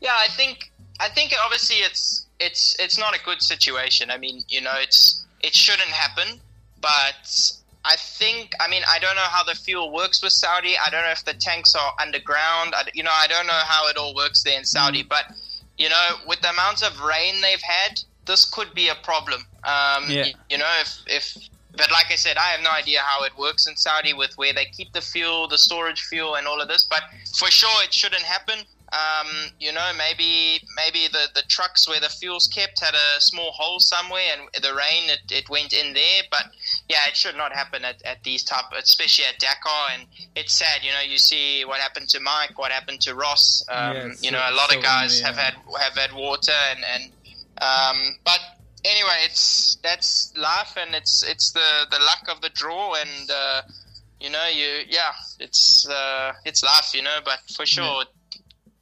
[0.00, 4.10] Yeah, I think I think obviously it's it's it's not a good situation.
[4.10, 6.40] I mean, you know, it's it shouldn't happen,
[6.80, 7.52] but
[7.84, 10.74] I think I mean I don't know how the fuel works with Saudi.
[10.78, 12.74] I don't know if the tanks are underground.
[12.74, 15.24] I, you know, I don't know how it all works there in Saudi, but
[15.78, 19.44] you know, with the amount of rain they've had, this could be a problem.
[19.64, 20.22] Um, Yeah.
[20.24, 21.36] y- you know, if if
[21.76, 24.52] but like I said, I have no idea how it works in Saudi with where
[24.52, 26.84] they keep the fuel, the storage fuel, and all of this.
[26.84, 27.02] But
[27.36, 28.60] for sure, it shouldn't happen.
[28.92, 29.26] Um,
[29.58, 33.80] you know, maybe maybe the, the trucks where the fuel's kept had a small hole
[33.80, 36.22] somewhere, and the rain it, it went in there.
[36.30, 36.44] But
[36.88, 39.88] yeah, it should not happen at, at these type, especially at Dakar.
[39.94, 41.00] And it's sad, you know.
[41.00, 43.64] You see what happened to Mike, what happened to Ross.
[43.68, 46.84] Um, Yeah, you know, a lot so of guys have had have had water, and
[46.94, 47.12] and
[47.60, 48.40] um, but
[48.84, 53.62] anyway, it's that's life, and it's it's the the luck of the draw, and uh,
[54.20, 57.18] you know, you yeah, it's uh, it's life, you know.
[57.24, 58.04] But for sure,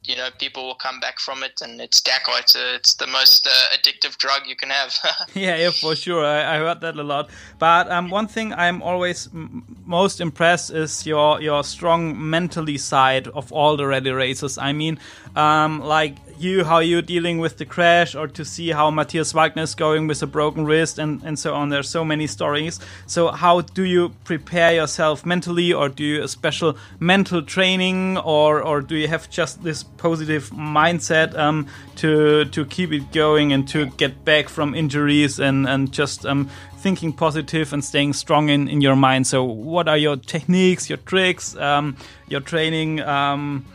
[0.05, 2.39] you know, people will come back from it, and it's Dakar.
[2.39, 4.95] It's a, it's the most uh, addictive drug you can have.
[5.33, 6.25] yeah, yeah, for sure.
[6.25, 7.29] I, I heard that a lot.
[7.57, 13.51] But um, one thing I'm always most impressed is your your strong mentally side of
[13.51, 14.57] all the rally races.
[14.57, 14.99] I mean,
[15.35, 19.63] um, like you, how you're dealing with the crash, or to see how Matthias Walkner
[19.63, 21.69] is going with a broken wrist, and and so on.
[21.69, 22.79] There's so many stories.
[23.07, 28.61] So how do you prepare yourself mentally, or do you a special mental training, or
[28.61, 33.67] or do you have just this positive mindset um, to to keep it going and
[33.69, 36.49] to get back from injuries and and just um,
[36.83, 39.25] thinking positive and staying strong in, in your mind.
[39.25, 41.95] So, what are your techniques, your tricks, um,
[42.27, 43.65] your training um,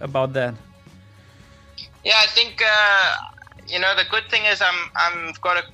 [0.00, 0.54] about that?
[2.04, 3.16] Yeah, I think uh,
[3.66, 5.64] you know the good thing is I'm I'm got a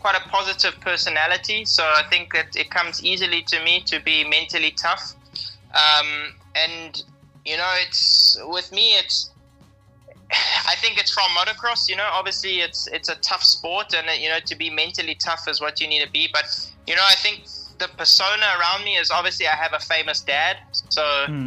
[0.00, 4.24] quite a positive personality, so I think that it comes easily to me to be
[4.24, 5.14] mentally tough.
[5.72, 7.02] Um, and
[7.44, 9.30] you know, it's with me, it's
[10.66, 11.88] I think it's from motocross.
[11.88, 15.46] You know, obviously it's it's a tough sport, and you know to be mentally tough
[15.48, 16.28] is what you need to be.
[16.32, 16.44] But
[16.86, 17.44] you know, I think
[17.78, 20.56] the persona around me is obviously I have a famous dad,
[20.88, 21.02] so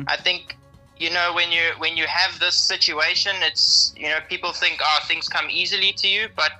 [0.07, 0.55] I think
[1.01, 4.99] you know when you when you have this situation, it's you know people think oh
[5.07, 6.51] things come easily to you, but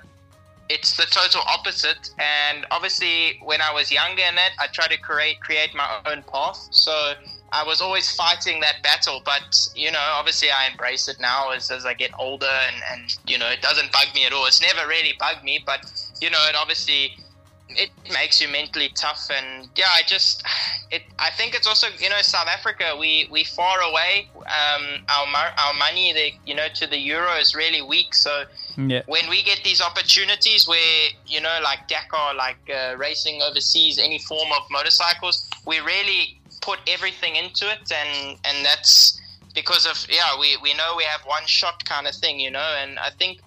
[0.68, 2.10] it's the total opposite.
[2.18, 6.24] And obviously, when I was younger and that, I tried to create create my own
[6.24, 6.68] path.
[6.72, 7.14] So
[7.52, 9.22] I was always fighting that battle.
[9.24, 13.16] But you know, obviously, I embrace it now as, as I get older, and and
[13.28, 14.46] you know, it doesn't bug me at all.
[14.46, 15.86] It's never really bugged me, but
[16.20, 17.14] you know, it obviously
[17.76, 20.44] it makes you mentally tough and yeah i just
[20.90, 25.26] it i think it's also you know south africa we we far away um our
[25.58, 28.44] our money the you know to the euro is really weak so
[28.76, 29.02] Yeah.
[29.06, 34.18] when we get these opportunities where you know like dakar like uh, racing overseas any
[34.18, 39.20] form of motorcycles we really put everything into it and and that's
[39.54, 42.70] because of yeah we we know we have one shot kind of thing you know
[42.82, 43.40] and i think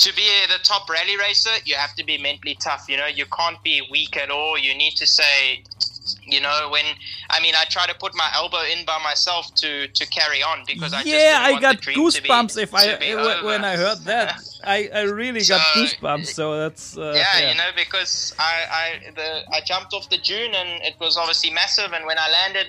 [0.00, 2.86] to be the top rally racer, you have to be mentally tough.
[2.88, 4.58] You know, you can't be weak at all.
[4.58, 5.62] You need to say,
[6.24, 6.84] you know, when
[7.28, 10.64] I mean, I try to put my elbow in by myself to to carry on
[10.66, 13.64] because I just yeah, I got to be- goosebumps if I when.
[13.64, 14.40] I heard that.
[14.64, 16.26] I, I really got So, goosebumps.
[16.26, 20.54] So that's uh, yeah, you know, because I, I the I jumped off the dune
[20.54, 21.92] and it was obviously massive.
[21.92, 22.68] And when I landed,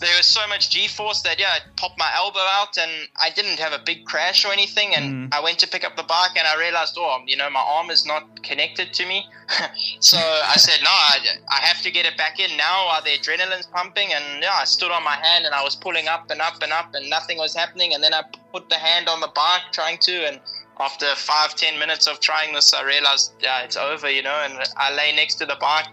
[0.00, 3.58] there was so much G-force that yeah, it popped my elbow out, and I didn't
[3.58, 4.94] have a big crash or anything.
[4.94, 5.34] And mm.
[5.34, 7.90] I went to pick up the bike, and I realized, oh, you know, my arm
[7.90, 9.26] is not connected to me.
[10.00, 11.18] so I said, no, I,
[11.50, 14.12] I have to get it back in now while the adrenaline's pumping.
[14.12, 16.72] And yeah, I stood on my hand and I was pulling up and up and
[16.72, 17.94] up, and nothing was happening.
[17.94, 18.22] And then I
[18.52, 20.40] put the hand on the bike, trying to, and
[20.78, 24.44] after five ten minutes of trying this, I realized, yeah, it's over, you know.
[24.44, 25.88] And I lay next to the bike,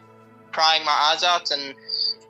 [0.52, 1.74] crying my eyes out, and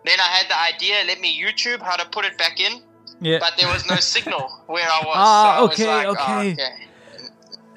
[0.07, 2.81] then I had the idea, let me YouTube how to put it back in,
[3.21, 3.39] yeah.
[3.39, 5.15] but there was no signal where I was.
[5.17, 6.51] Ah, so I was okay, oh, okay.
[6.53, 6.87] okay.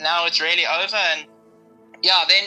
[0.00, 1.26] Now it's really over, and
[2.02, 2.44] yeah, then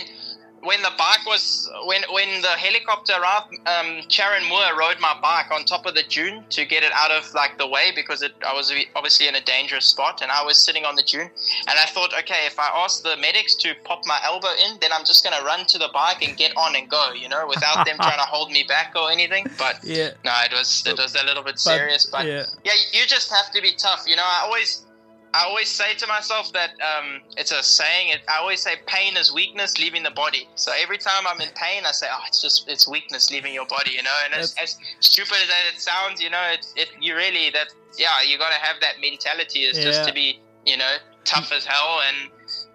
[0.63, 5.51] when the bike was when when the helicopter arrived, um, Sharon Moore rode my bike
[5.51, 8.33] on top of the dune to get it out of like the way because it
[8.45, 11.29] I was obviously in a dangerous spot, and I was sitting on the dune,
[11.67, 14.91] and I thought, okay, if I ask the medics to pop my elbow in, then
[14.93, 17.85] I'm just gonna run to the bike and get on and go, you know, without
[17.85, 19.47] them trying to hold me back or anything.
[19.57, 20.11] But Yeah.
[20.23, 22.45] no, it was it was a little bit serious, but yeah.
[22.63, 24.03] yeah, you just have to be tough.
[24.05, 24.85] You know, I always,
[25.33, 28.09] I always say to myself that um, it's a saying.
[28.09, 30.47] It, I always say pain is weakness leaving the body.
[30.55, 33.65] So every time I'm in pain, I say, oh, it's just it's weakness leaving your
[33.65, 33.91] body.
[33.91, 37.49] You know, and as, as stupid as it sounds, you know, it, it you really
[37.51, 37.67] that
[37.97, 39.61] yeah, you got to have that mentality.
[39.61, 39.83] Is Yeah.
[39.85, 42.29] just to be you know tough as hell and.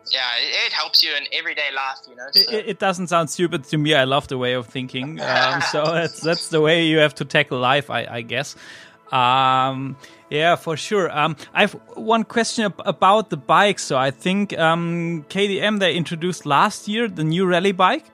[0.09, 2.27] Yeah, it, helps you in everyday life, you know.
[2.33, 2.53] It, So.
[2.57, 3.93] it- it doesn't sound stupid to me.
[3.93, 5.21] I love the way of thinking.
[5.21, 8.55] Um, so that's that's the way you have to tackle life, I, I guess.
[9.11, 9.97] Um,
[10.31, 11.11] yeah, for sure.
[11.17, 13.79] Um, I have one question ab- about the bike.
[13.79, 18.05] So I think um, KTM they introduced last year the new rally bike.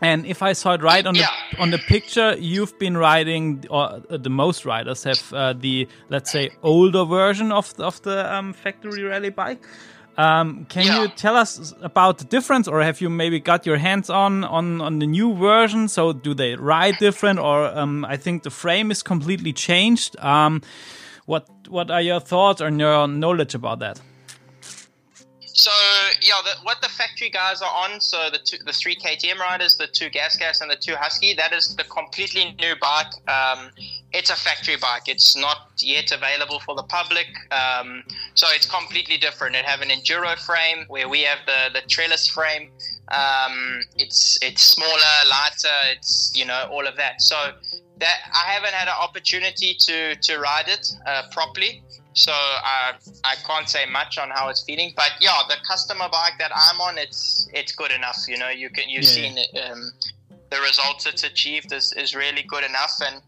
[0.00, 1.26] And if I saw it right on Yeah.
[1.52, 5.88] the on the picture, you've been riding, or uh, the most riders have uh, the
[6.08, 9.58] let's say older version of the, of the um, factory rally bike.
[10.16, 11.02] Um, can Yeah.
[11.02, 14.80] you tell us about the difference, or have you maybe got your hands on on
[14.80, 15.88] on the new version?
[15.88, 20.16] So do they ride different, or um, I think the frame is completely changed.
[20.20, 20.60] Um,
[21.28, 24.00] what what are your thoughts or your knowledge about that?
[25.44, 25.70] So
[26.22, 29.76] yeah, the, what the factory guys are on, so the two, the three KTM riders,
[29.76, 33.12] the two Gas Gas, and the two Husky, that is the completely new bike.
[33.28, 33.70] Um,
[34.12, 35.02] it's a factory bike.
[35.06, 38.04] It's not yet available for the public, um,
[38.34, 39.56] so it's completely different.
[39.56, 42.70] It have an enduro frame where we have the the trellis frame.
[43.08, 45.78] Um, it's it's smaller, lighter.
[45.92, 47.20] It's you know all of that.
[47.20, 47.36] So
[48.00, 51.82] that I haven't had an opportunity to to ride it uh, properly.
[52.14, 52.94] So I
[53.24, 56.80] I can't say much on how it's feeling, but yeah, the customer bike that I'm
[56.80, 58.18] on, it's it's good enough.
[58.28, 59.92] You know, you can you've Yeah, seen it, um,
[60.50, 62.92] the results it's achieved is, is really good enough.
[63.04, 63.22] And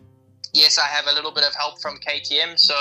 [0.52, 2.74] yes, I have a little bit of help from KTM, so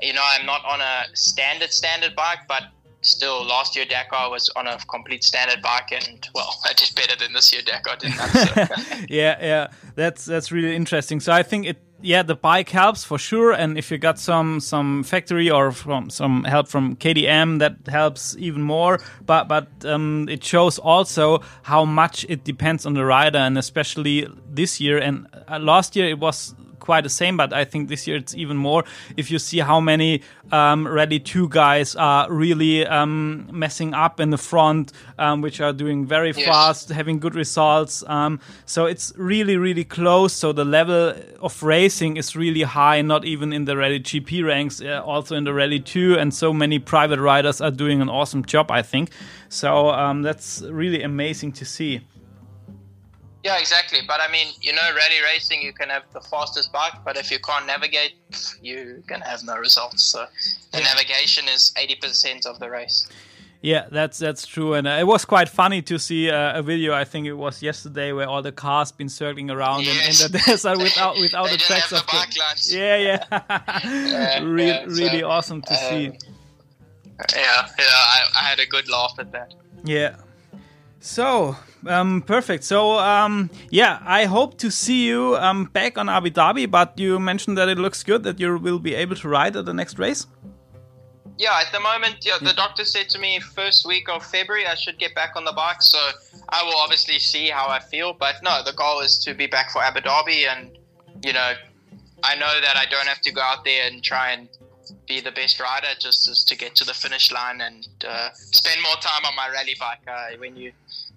[0.00, 2.62] you know I'm not on a standard standard bike, but
[3.06, 7.16] still last year Dakar was on a complete standard bike, and well, I did better
[7.16, 8.16] than this year Dakar, didn't?
[8.16, 11.20] So, yeah, yeah, that's that's really interesting.
[11.20, 14.60] So I think it, yeah, the bike helps for sure, and if you got some
[14.60, 19.00] some factory or from some help from KTM, that helps even more.
[19.24, 24.28] But but um, it shows also how much it depends on the rider, and especially
[24.50, 26.54] this year and uh, last year it was
[26.86, 28.84] quite the same, but I think this year it's even more.
[29.16, 30.22] If you see how many
[30.52, 35.72] um, Rally 2 guys are really um, messing up in the front, um, which are
[35.72, 36.46] doing very Yes.
[36.46, 38.04] fast, having good results.
[38.06, 40.32] Um, so it's really, really close.
[40.32, 44.80] So the level of racing is really high, not even in the Rally GP ranks,
[44.80, 46.16] uh, also in the Rally 2.
[46.18, 49.10] And so many private riders are doing an awesome job, I think.
[49.48, 52.00] So um, that's really amazing to see.
[53.46, 54.00] Yeah, exactly.
[54.06, 57.30] But I mean, you know, rally racing, you can have the fastest bike, but if
[57.30, 58.14] you can't navigate,
[58.62, 60.02] going to have no results.
[60.02, 60.26] So
[60.72, 63.06] the navigation is 80% of the race.
[63.62, 66.92] Yeah, that's that's true, and uh, it was quite funny to see uh, a video.
[67.02, 70.24] I think it was yesterday where all the cars been circling around in- Yes.
[70.24, 72.16] in, the desert without without the tracks of the.
[72.76, 72.96] Yeah,
[73.30, 76.08] yeah, Re- yeah, so, really awesome to see.
[76.08, 76.16] um,
[77.34, 79.54] Yeah, yeah, I, I had a good laugh at that.
[79.84, 80.16] Yeah.
[81.06, 82.64] So, um, perfect.
[82.64, 86.68] So, um, yeah, I hope to see you um, back on Abu Dhabi.
[86.68, 89.66] But you mentioned that it looks good that you will be able to ride at
[89.66, 90.26] the next race.
[91.38, 94.74] Yeah, at the moment, yeah, the doctor said to me first week of February I
[94.74, 95.80] should get back on the bike.
[95.80, 95.98] So
[96.48, 98.12] I will obviously see how I feel.
[98.12, 100.76] But no, the goal is to be back for Abu Dhabi, and
[101.24, 101.52] you know,
[102.24, 104.48] I know that I don't have to go out there and try and
[105.08, 108.80] be the best rider, just is to get to the finish line and uh, spend
[108.82, 109.98] more time on my rally bike.
[110.06, 110.72] Uh, when you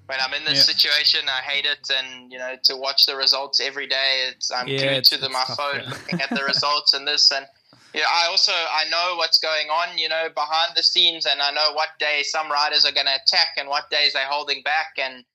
[0.07, 0.73] when I'm in this Yeah.
[0.73, 4.27] situation, I hate it, and you know to watch the results every day.
[4.29, 5.89] It's, I'm Yeah, glued it's- to the, my tough, phone, yeah.
[5.89, 7.45] looking at the results and this and.
[7.91, 11.49] Yeah, I also I know what's going on, you know, behind the scenes, and I
[11.49, 14.89] know what day some riders are going to attack and what days they're holding back,
[14.99, 15.25] and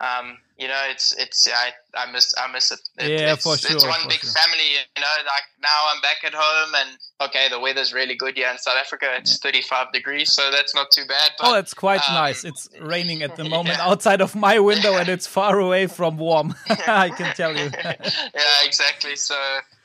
[0.00, 2.80] um, you know, it's it's I I miss I miss it.
[2.98, 4.30] It- Yeah, it's, for It's one big sure.
[4.30, 5.14] family, you know.
[5.24, 6.90] Like now I'm back at home, and
[7.28, 9.06] okay, the weather's really good here in South Africa.
[9.16, 11.30] It's 35 degrees, so that's not too bad.
[11.38, 12.44] But Oh, that's quite um, nice.
[12.44, 13.88] It's raining at the moment yeah.
[13.88, 16.54] outside of my window, and it's far away from warm.
[16.86, 17.70] I can tell you.
[17.84, 19.16] yeah, exactly.
[19.16, 19.34] So,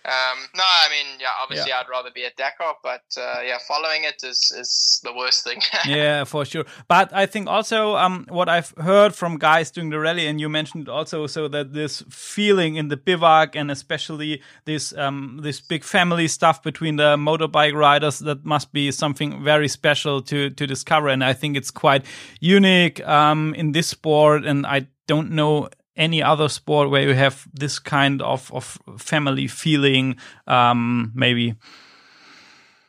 [0.06, 4.04] um, no, I mean, yeah, obviously, I'd rather be at Dakar, but uh, yeah, following
[4.04, 5.62] it is is the worst thing.
[5.88, 6.66] yeah, for sure.
[6.88, 10.48] But I think also um, what I've heard from guys doing the rally, and you
[10.48, 15.84] mentioned also, so that this feeling in the bivouac, and especially this um, this big
[15.84, 21.08] family stuff between the motorbike riders, that must be something very special to to discover.
[21.08, 22.06] And I think it's quite
[22.40, 27.48] unique um, in this sport, and I don't know any other sport where you have
[27.54, 30.18] this kind of of family feeling.
[30.48, 31.56] Um, maybe.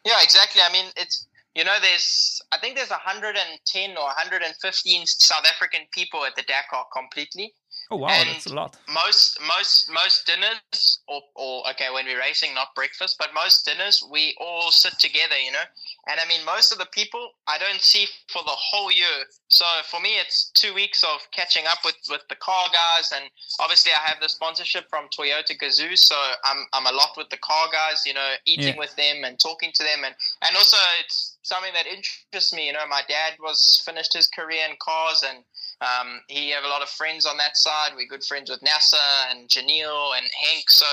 [0.04, 0.62] Yeah, exactly.
[0.62, 1.26] I mean, it's
[1.57, 6.86] you know, there's I think there's 110 or 115 South African people at the Dakar
[6.92, 7.54] completely.
[7.91, 8.76] Oh wow, And- that's a lot.
[8.89, 14.03] Most most most dinners, or, or okay, when we're racing, not breakfast, but most dinners
[14.11, 15.62] we all sit together, you know.
[16.09, 19.26] And I mean, most of the people I don't see for the whole year.
[19.49, 23.30] So for me, it's two weeks of catching up with with the car guys, and
[23.61, 27.39] obviously I have the sponsorship from Toyota Gazoo, so I'm I'm a lot with the
[27.39, 28.78] car guys, you know, eating Yeah.
[28.78, 32.66] with them and talking to them, and and also it's something that interests me.
[32.66, 35.45] You know, my dad was finished his career in cars, and
[35.80, 37.90] um, he have a lot of friends on that side.
[37.96, 38.96] We're good friends with Nasser
[39.30, 40.64] and Giniel and Henk.
[40.68, 40.86] So,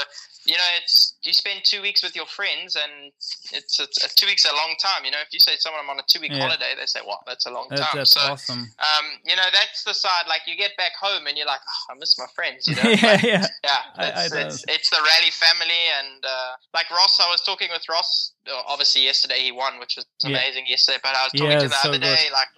[0.46, 3.14] you know, it's you spend two weeks with your friends, and
[3.54, 5.06] it's, it's, two weeks a long time.
[5.06, 6.42] You know, if you say someone I'm on a two week Yeah.
[6.42, 7.20] holiday, they say, "What?
[7.26, 8.60] that's a long That, time." that's so, awesome.
[8.60, 10.26] um, you know, that's the side.
[10.28, 12.90] Like you get back home and you're like, oh, "I miss my friends." You know,
[12.90, 13.48] yeah, But, yeah.
[13.64, 17.40] yeah, I- it's, I it's, it's the rally family, and uh, like Ross, I was
[17.40, 18.34] talking with Ross.
[18.52, 20.32] uh, Obviously, yesterday he won, which was Yeah.
[20.36, 21.00] amazing yesterday.
[21.02, 22.04] But I was talking Yeah, to the so other good.
[22.18, 22.50] day, like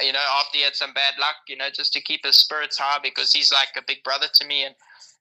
[0.00, 2.78] you know, after he had some bad luck, you know, just to keep his spirits
[2.78, 4.74] high because he's like a big brother to me, and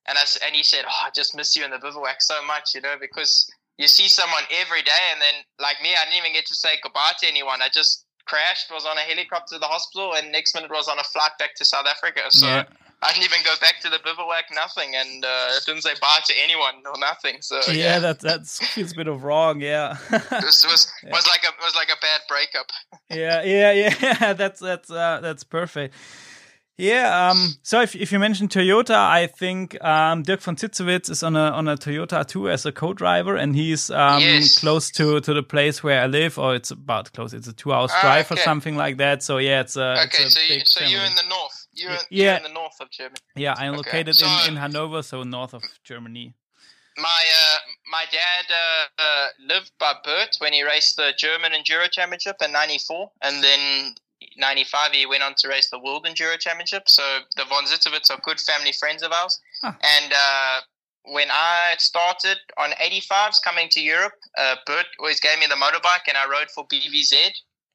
[0.08, 2.76] and I and he said, "Oh, I just miss you in the bivouac so much,"
[2.76, 6.34] you know, because you see someone every day, and then like me, I didn't even
[6.34, 7.62] get to say goodbye to anyone.
[7.62, 11.00] I just crashed, was on a helicopter to the hospital, and next minute was on
[11.00, 12.22] a flight back to South Africa.
[12.30, 12.48] So.
[12.48, 12.64] Yeah.
[13.04, 16.34] I didn't even go back to the bivouac, nothing, and uh, didn't say bye to
[16.44, 17.38] anyone or nothing.
[17.42, 19.60] So yeah, yeah, that that feels a bit of wrong.
[19.62, 22.68] Yeah, it was, was, was like a was like a bad breakup.
[23.10, 24.34] yeah, yeah, yeah.
[24.34, 25.96] That's that's uh, that's perfect.
[26.78, 27.30] Yeah.
[27.30, 27.56] Um.
[27.64, 31.52] So if if you mentioned Toyota, I think um, Dirk von Zitzewitz is on a
[31.52, 34.60] on a Toyota too as a co-driver, and he's um Yes.
[34.60, 37.34] close to to the place where I live, or it's about close.
[37.34, 38.44] It's a two hours Ah, drive or okay.
[38.44, 39.22] something like that.
[39.22, 41.61] So yeah, it's a Okay, it's a so you, so you're in the north.
[41.74, 42.38] You're, Y- you're yeah.
[42.38, 43.20] in the north of Germany.
[43.36, 43.54] yeah.
[43.58, 43.78] I'm okay.
[43.78, 46.34] located So- in in Hanover, so north of Germany.
[46.98, 47.58] My uh,
[47.90, 52.52] my dad uh, uh, lived by Bert when he raced the German Enduro Championship in
[52.52, 53.96] '94, and then
[54.36, 56.84] '95 he went on to race the World Enduro Championship.
[56.90, 57.02] So
[57.38, 59.40] the von Zitzewitz are good family friends of ours.
[59.62, 59.72] Huh.
[59.82, 60.60] And uh,
[61.04, 66.06] when I started on 85s coming to Europe, uh, Bert always gave me the motorbike,
[66.10, 67.16] and I rode for BVZ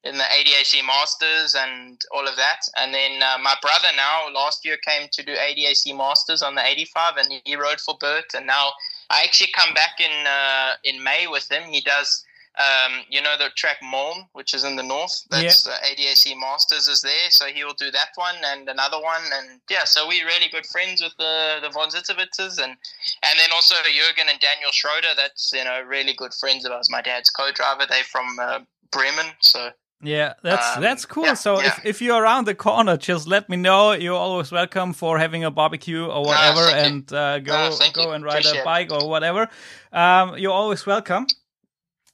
[0.06, 2.60] in the ADAC Masters and all of that.
[2.76, 6.64] And then uh, my brother now last year came to do ADAC Masters on the
[6.64, 8.34] 85, and he rode for Bert.
[8.34, 8.70] And now
[9.10, 11.64] I actually come back in uh, in May with him.
[11.70, 12.24] He does.
[12.58, 15.24] Um, you know the track Malm, which is in the north.
[15.28, 19.20] That's the ADAC Masters is there, so he will do that one and another one,
[19.34, 19.84] and yeah.
[19.84, 24.30] So we're really good friends with the the von Zitzewitzes, and and then also Jürgen
[24.30, 25.12] and Daniel Schroeder.
[25.14, 26.88] That's you know really good friends of ours.
[26.88, 27.84] My dad's co-driver.
[27.86, 29.72] They're from uh, Bremen, so
[30.02, 31.24] Yeah, that's Um, that's cool.
[31.24, 31.68] yeah, so yeah.
[31.68, 33.92] if, if you're around the corner, just let me know.
[33.92, 36.96] You're always welcome for having a barbecue or whatever, thank you.
[36.96, 38.10] and uh, go Ah, thank go you.
[38.10, 39.48] and ride Appreciate a bike or whatever.
[39.92, 41.26] Um, you're always welcome.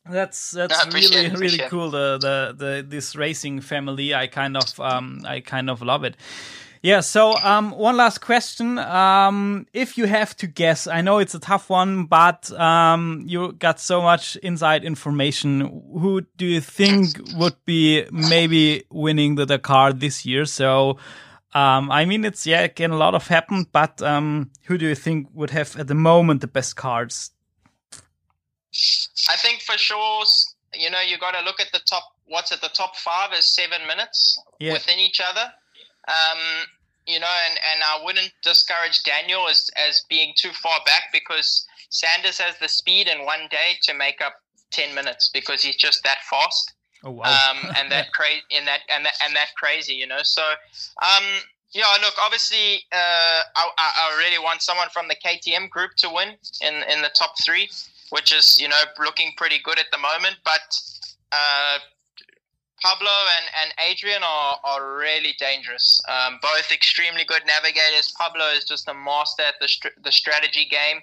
[0.09, 1.91] That's that's No, really it, really cool.
[1.91, 6.16] The, the the this racing family, I kind of um I kind of love it.
[6.83, 7.01] Yeah.
[7.01, 8.76] So um, one last question.
[8.78, 13.53] Um, if you have to guess, I know it's a tough one, but um, you
[13.53, 15.61] got so much inside information.
[15.93, 20.45] Who do you think would be maybe winning the Dakar this year?
[20.45, 20.99] So,
[21.55, 24.97] um, I mean, it's yeah, again, a lot of happened, but um, who do you
[24.97, 27.30] think would have at the moment the best cards?
[29.28, 30.24] I think for sure,
[30.74, 32.03] you know, you got to look at the top.
[32.26, 34.72] What's at the top five is seven minutes Yeah.
[34.72, 35.53] within each other.
[36.09, 36.66] Um,
[37.07, 41.66] you know, and, and I wouldn't discourage Daniel as, as being too far back because
[41.90, 44.34] Sanders has the speed in one day to make up
[44.70, 46.72] ten minutes because he's just that fast.
[47.05, 47.24] Oh wow!
[47.26, 50.22] Um, and that crazy, and that and that and that crazy, you know.
[50.22, 50.42] So,
[51.03, 51.24] um,
[51.72, 56.30] yeah, look, obviously, uh, I, I really want someone from the KTM group to win
[56.61, 57.68] in in the top three,
[58.11, 60.36] which is you know looking pretty good at the moment.
[60.44, 60.80] But
[61.32, 61.78] uh,
[62.83, 66.01] Pablo and, and Adrian are, are really dangerous.
[66.09, 68.12] Um, both extremely good navigators.
[68.18, 71.01] Pablo is just a master at the str- the strategy game,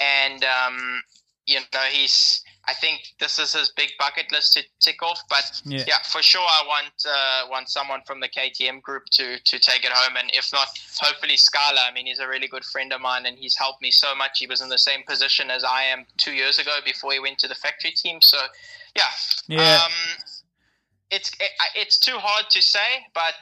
[0.00, 1.02] and um,
[1.46, 5.20] you know he's I think this is his big bucket list to tick off.
[5.28, 5.84] But Yeah.
[5.86, 9.84] yeah, for sure, I want uh, want someone from the KTM group to to take
[9.84, 10.68] it home, and if not,
[11.00, 11.88] hopefully Skyler.
[11.88, 14.38] I mean, he's a really good friend of mine, and he's helped me so much.
[14.38, 17.38] He was in the same position as I am two years ago before he went
[17.38, 18.20] to the factory team.
[18.20, 18.38] So,
[18.96, 19.02] yeah,
[19.48, 19.80] Yeah.
[19.84, 19.92] Um,
[21.12, 23.40] it's it, it's too hard to say, but.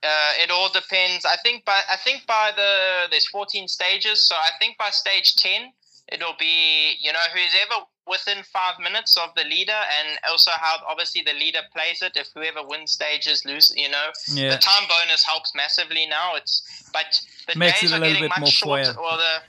[0.00, 1.24] Uh, it all depends.
[1.24, 5.34] I think by I think by the there's 14 stages, so I think by stage
[5.34, 5.72] 10
[6.12, 10.76] it'll be you know who's ever within five minutes of the leader, and also how
[10.88, 12.12] obviously the leader plays it.
[12.14, 14.50] If whoever wins stages lose, you know, Yeah.
[14.50, 16.36] the time bonus helps massively now.
[16.36, 16.62] It's
[16.92, 18.94] but the Makes days it a are little getting bit much more shorter.
[18.94, 19.16] fair.
[19.16, 19.42] The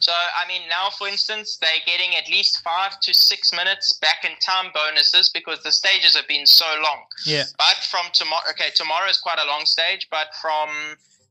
[0.00, 4.24] so I mean now, for instance, they're getting at least five to six minutes back
[4.24, 7.04] in time bonuses because the stages have been so long.
[7.24, 7.44] Yeah.
[7.58, 10.68] But from tomorrow, okay, tomorrow is quite a long stage, but from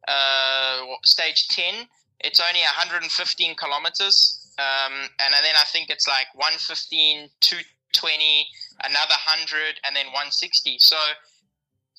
[0.07, 1.87] uh, stage 10,
[2.21, 4.53] it's only 115 kilometers.
[4.59, 8.47] Um, and then I think it's like 115, 220,
[8.83, 10.77] another 100, and then 160.
[10.79, 10.97] So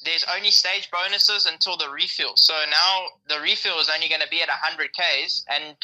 [0.05, 2.37] there's only stage bonuses until the refill.
[2.37, 5.77] So now the refill is only going to be at 100 Ks, and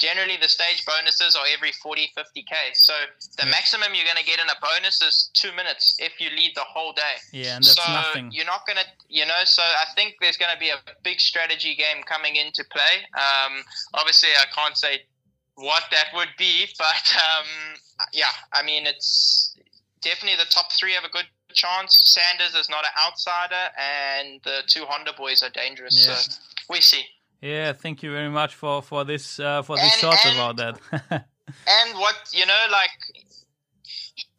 [0.00, 2.86] generally the stage bonuses are every 40, 50 Ks.
[2.86, 2.94] So
[3.38, 6.52] the maximum you're going to get in a bonus is two minutes if you lead
[6.56, 7.20] the whole day.
[7.32, 8.30] Yeah, and that's so nothing.
[8.32, 9.44] you're not gonna, you know.
[9.44, 13.04] So I think there's gonna be a big strategy game coming into play.
[13.14, 13.62] Um,
[13.94, 15.02] obviously, I can't say
[15.54, 17.46] what that would be, but um,
[18.12, 19.54] yeah, I mean, it's
[20.02, 22.00] definitely the top three have a good chance.
[22.04, 26.06] Sanders is not an outsider, and the two Honda boys are dangerous.
[26.06, 26.14] Yeah.
[26.14, 26.32] So
[26.68, 27.04] we see.
[27.40, 31.24] Yeah, thank you very much for for this uh, for this and- about that.
[31.66, 32.90] And what you know, like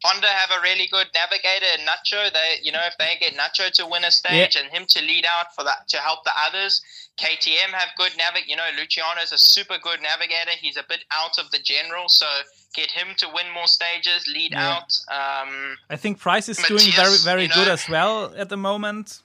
[0.02, 2.32] Honda have a really good navigator in Nacho.
[2.32, 5.26] They, you know, if they get Nacho to win a stage and him to lead
[5.26, 6.80] out for that to help the others,
[7.18, 8.46] KTM have good navig.
[8.46, 10.52] You know, Luciano is a super good navigator.
[10.58, 12.26] He's a bit out of the general, so
[12.74, 14.70] get him to win more stages, lead Yeah.
[14.76, 14.90] out.
[15.12, 18.56] Um, I think Price is doing very very you know- good as well at the
[18.56, 19.20] moment.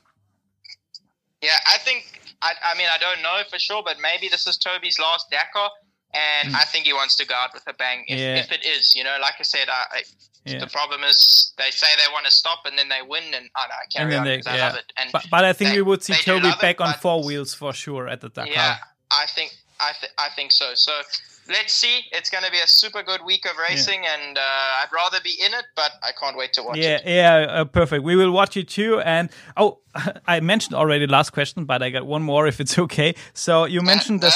[1.42, 2.04] Yeah, I think.
[2.42, 5.70] I, I mean, I don't know for sure, but maybe this is Toby's last Dakar,
[6.14, 8.06] and I think he wants to go out with a bang.
[8.08, 8.24] If, Hmm.
[8.24, 8.36] Yeah.
[8.36, 10.04] if it is, you know, like I said, I, I,
[10.46, 10.60] Yeah.
[10.60, 13.64] the problem is they say they want to stop and then they win, and I
[13.64, 14.68] And carry then on they, I yeah.
[14.68, 14.94] love it.
[14.98, 17.24] And But, but I think they- we would see Toby love it, back on four
[17.24, 18.48] wheels for sure at the Dakar.
[18.48, 18.78] yeah,
[19.12, 20.74] I think I th- I think so.
[20.76, 20.94] So
[21.50, 22.02] let's see.
[22.12, 25.36] It's going to be a super good week of racing, and uh, I'd rather be
[25.44, 27.04] in it, but I can't wait to watch Yeah, it.
[27.06, 28.04] yeah, uh, perfect.
[28.04, 29.00] We will watch it too.
[29.02, 29.80] And oh,
[30.28, 33.16] I mentioned already last question, but I got one more if it's okay.
[33.34, 34.34] So you mentioned the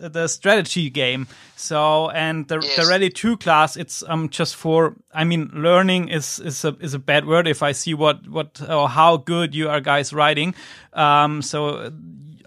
[0.00, 1.26] the, the strategy game.
[1.56, 2.88] So and the the Yes.
[2.88, 4.94] Rally Two class, it's um just for.
[5.12, 8.60] I mean, learning is is a is a bad word if I see what what
[8.68, 10.54] or how good you are guys riding.
[10.92, 11.92] Um, so.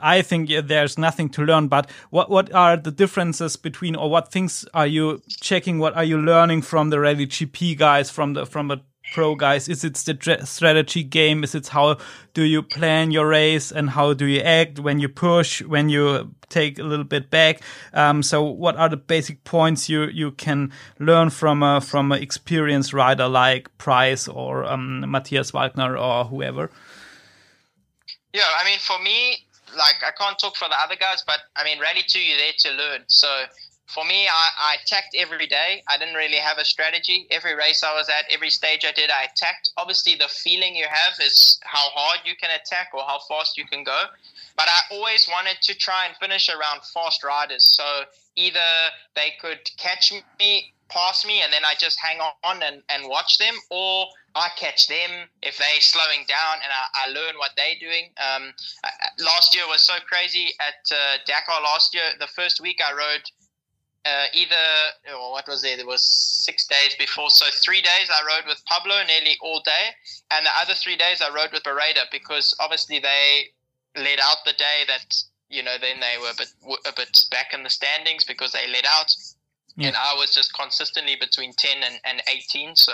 [0.01, 4.09] I think yeah, there's nothing to learn, but what what are the differences between, or
[4.09, 5.79] what things are you checking?
[5.79, 8.81] What are you learning from the Rally GP guys, from the from the
[9.13, 9.69] pro guys?
[9.69, 11.43] Is it the strategy game?
[11.43, 11.97] Is it how
[12.33, 16.33] do you plan your race and how do you act when you push, when you
[16.49, 17.61] take a little bit back?
[17.93, 22.21] Um, so, what are the basic points you you can learn from a from an
[22.21, 26.69] experienced rider like Price or um, Matthias Walkner or whoever?
[28.33, 29.45] Yeah, I mean, for me,
[29.77, 32.53] like I can't talk for the other guys, but I mean, Rally Two, you're there
[32.57, 33.01] to learn.
[33.07, 33.27] So
[33.87, 35.83] for me, I, I attacked every day.
[35.87, 37.27] I didn't really have a strategy.
[37.29, 39.69] Every race I was at, every stage I did, I attacked.
[39.77, 43.65] Obviously, the feeling you have is how hard you can attack or how fast you
[43.65, 43.99] can go.
[44.55, 47.65] But I always wanted to try and finish around fast riders.
[47.75, 47.83] So
[48.35, 48.59] either
[49.15, 53.37] they could catch me, pass me, and then I just hang on and, and watch
[53.37, 57.77] them, or I catch them if they're slowing down and I, I learn what they're
[57.79, 58.09] doing.
[58.17, 62.03] Um, I- last year was so crazy at uh, Dakar last year.
[62.19, 63.25] The first week I rode
[64.05, 65.77] uh, either, or what was there?
[65.77, 67.29] There was six days before.
[67.29, 69.93] So three days I rode with Pablo nearly all day.
[70.31, 73.53] And the other three days I rode with Barreda because obviously they
[73.95, 75.15] led out the day that,
[75.49, 76.49] you know, then they were a bit,
[76.85, 79.13] a bit back in the standings because they led out.
[79.75, 79.87] Yeah.
[79.87, 82.75] And I was just consistently between 10 and, and 18.
[82.75, 82.93] So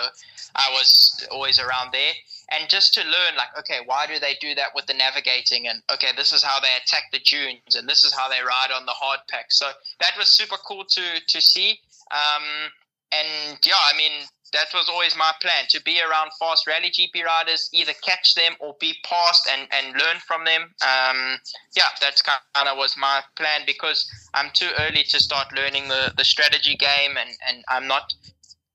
[0.54, 2.12] I was always around there.
[2.52, 5.68] And just to learn, like, okay, why do they do that with the navigating?
[5.68, 8.74] And okay, this is how they attack the dunes, and this is how they ride
[8.74, 9.52] on the hard pack.
[9.52, 9.66] So
[10.00, 11.78] that was super cool to to see.
[12.10, 12.72] Um,
[13.12, 17.24] and yeah, I mean, that was always my plan to be around fast rally GP
[17.24, 20.62] riders, either catch them or be past and, and learn from them.
[20.82, 21.38] Um,
[21.76, 26.12] yeah, that's kind of was my plan because I'm too early to start learning the,
[26.16, 28.12] the strategy game and, and I'm not,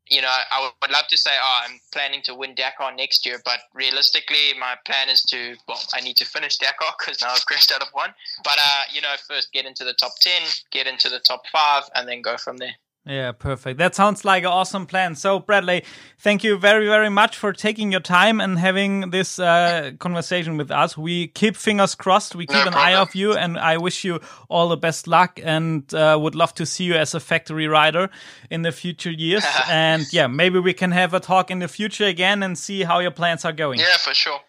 [0.10, 3.42] you know, I would love to say, oh, I'm planning to win Dakar next year,
[3.44, 7.46] but realistically, my plan is to, well, I need to finish Dakar because now I've
[7.46, 8.14] crashed out of one.
[8.44, 11.84] But, uh, you know, first get into the top 10, get into the top five,
[11.96, 12.76] and then go from there.
[13.08, 13.78] Yeah, perfect.
[13.78, 15.14] That sounds like an awesome plan.
[15.14, 15.84] So, Bradley,
[16.18, 20.72] thank you very, very much for taking your time and having this uh, conversation with
[20.72, 20.98] us.
[20.98, 22.36] We keep fingers crossed.
[22.36, 25.40] We keep No an eye off you, and I wish you all the best luck
[25.44, 28.10] and uh, would love to see you as a factory rider
[28.50, 29.46] in the future years.
[29.70, 32.98] and yeah, maybe we can have a talk in the future again and see how
[33.00, 33.80] your plans are going.
[33.80, 34.40] Yeah, for sure.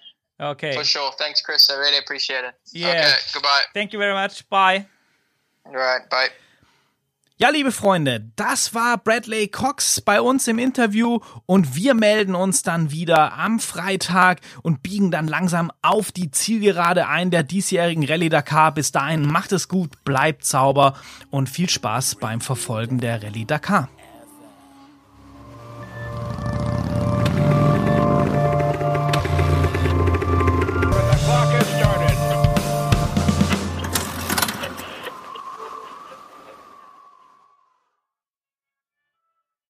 [0.40, 0.74] Okay.
[0.74, 1.12] For sure.
[1.18, 1.70] Thanks, Chris.
[1.70, 2.54] I really appreciate it.
[2.72, 2.88] Yeah.
[2.88, 3.62] Okay, goodbye.
[3.74, 4.48] Thank you very much.
[4.48, 4.86] Bye.
[5.66, 6.28] All right, bye.
[7.38, 12.62] Ja, liebe Freunde, das war Bradley Cox bei uns im Interview und wir melden uns
[12.62, 18.30] dann wieder am Freitag und biegen dann langsam auf die Zielgerade ein der diesjährigen Rallye
[18.30, 18.72] Dakar.
[18.72, 20.94] Bis dahin macht es gut, bleibt sauber
[21.30, 23.90] und viel Spaß beim Verfolgen der Rallye Dakar.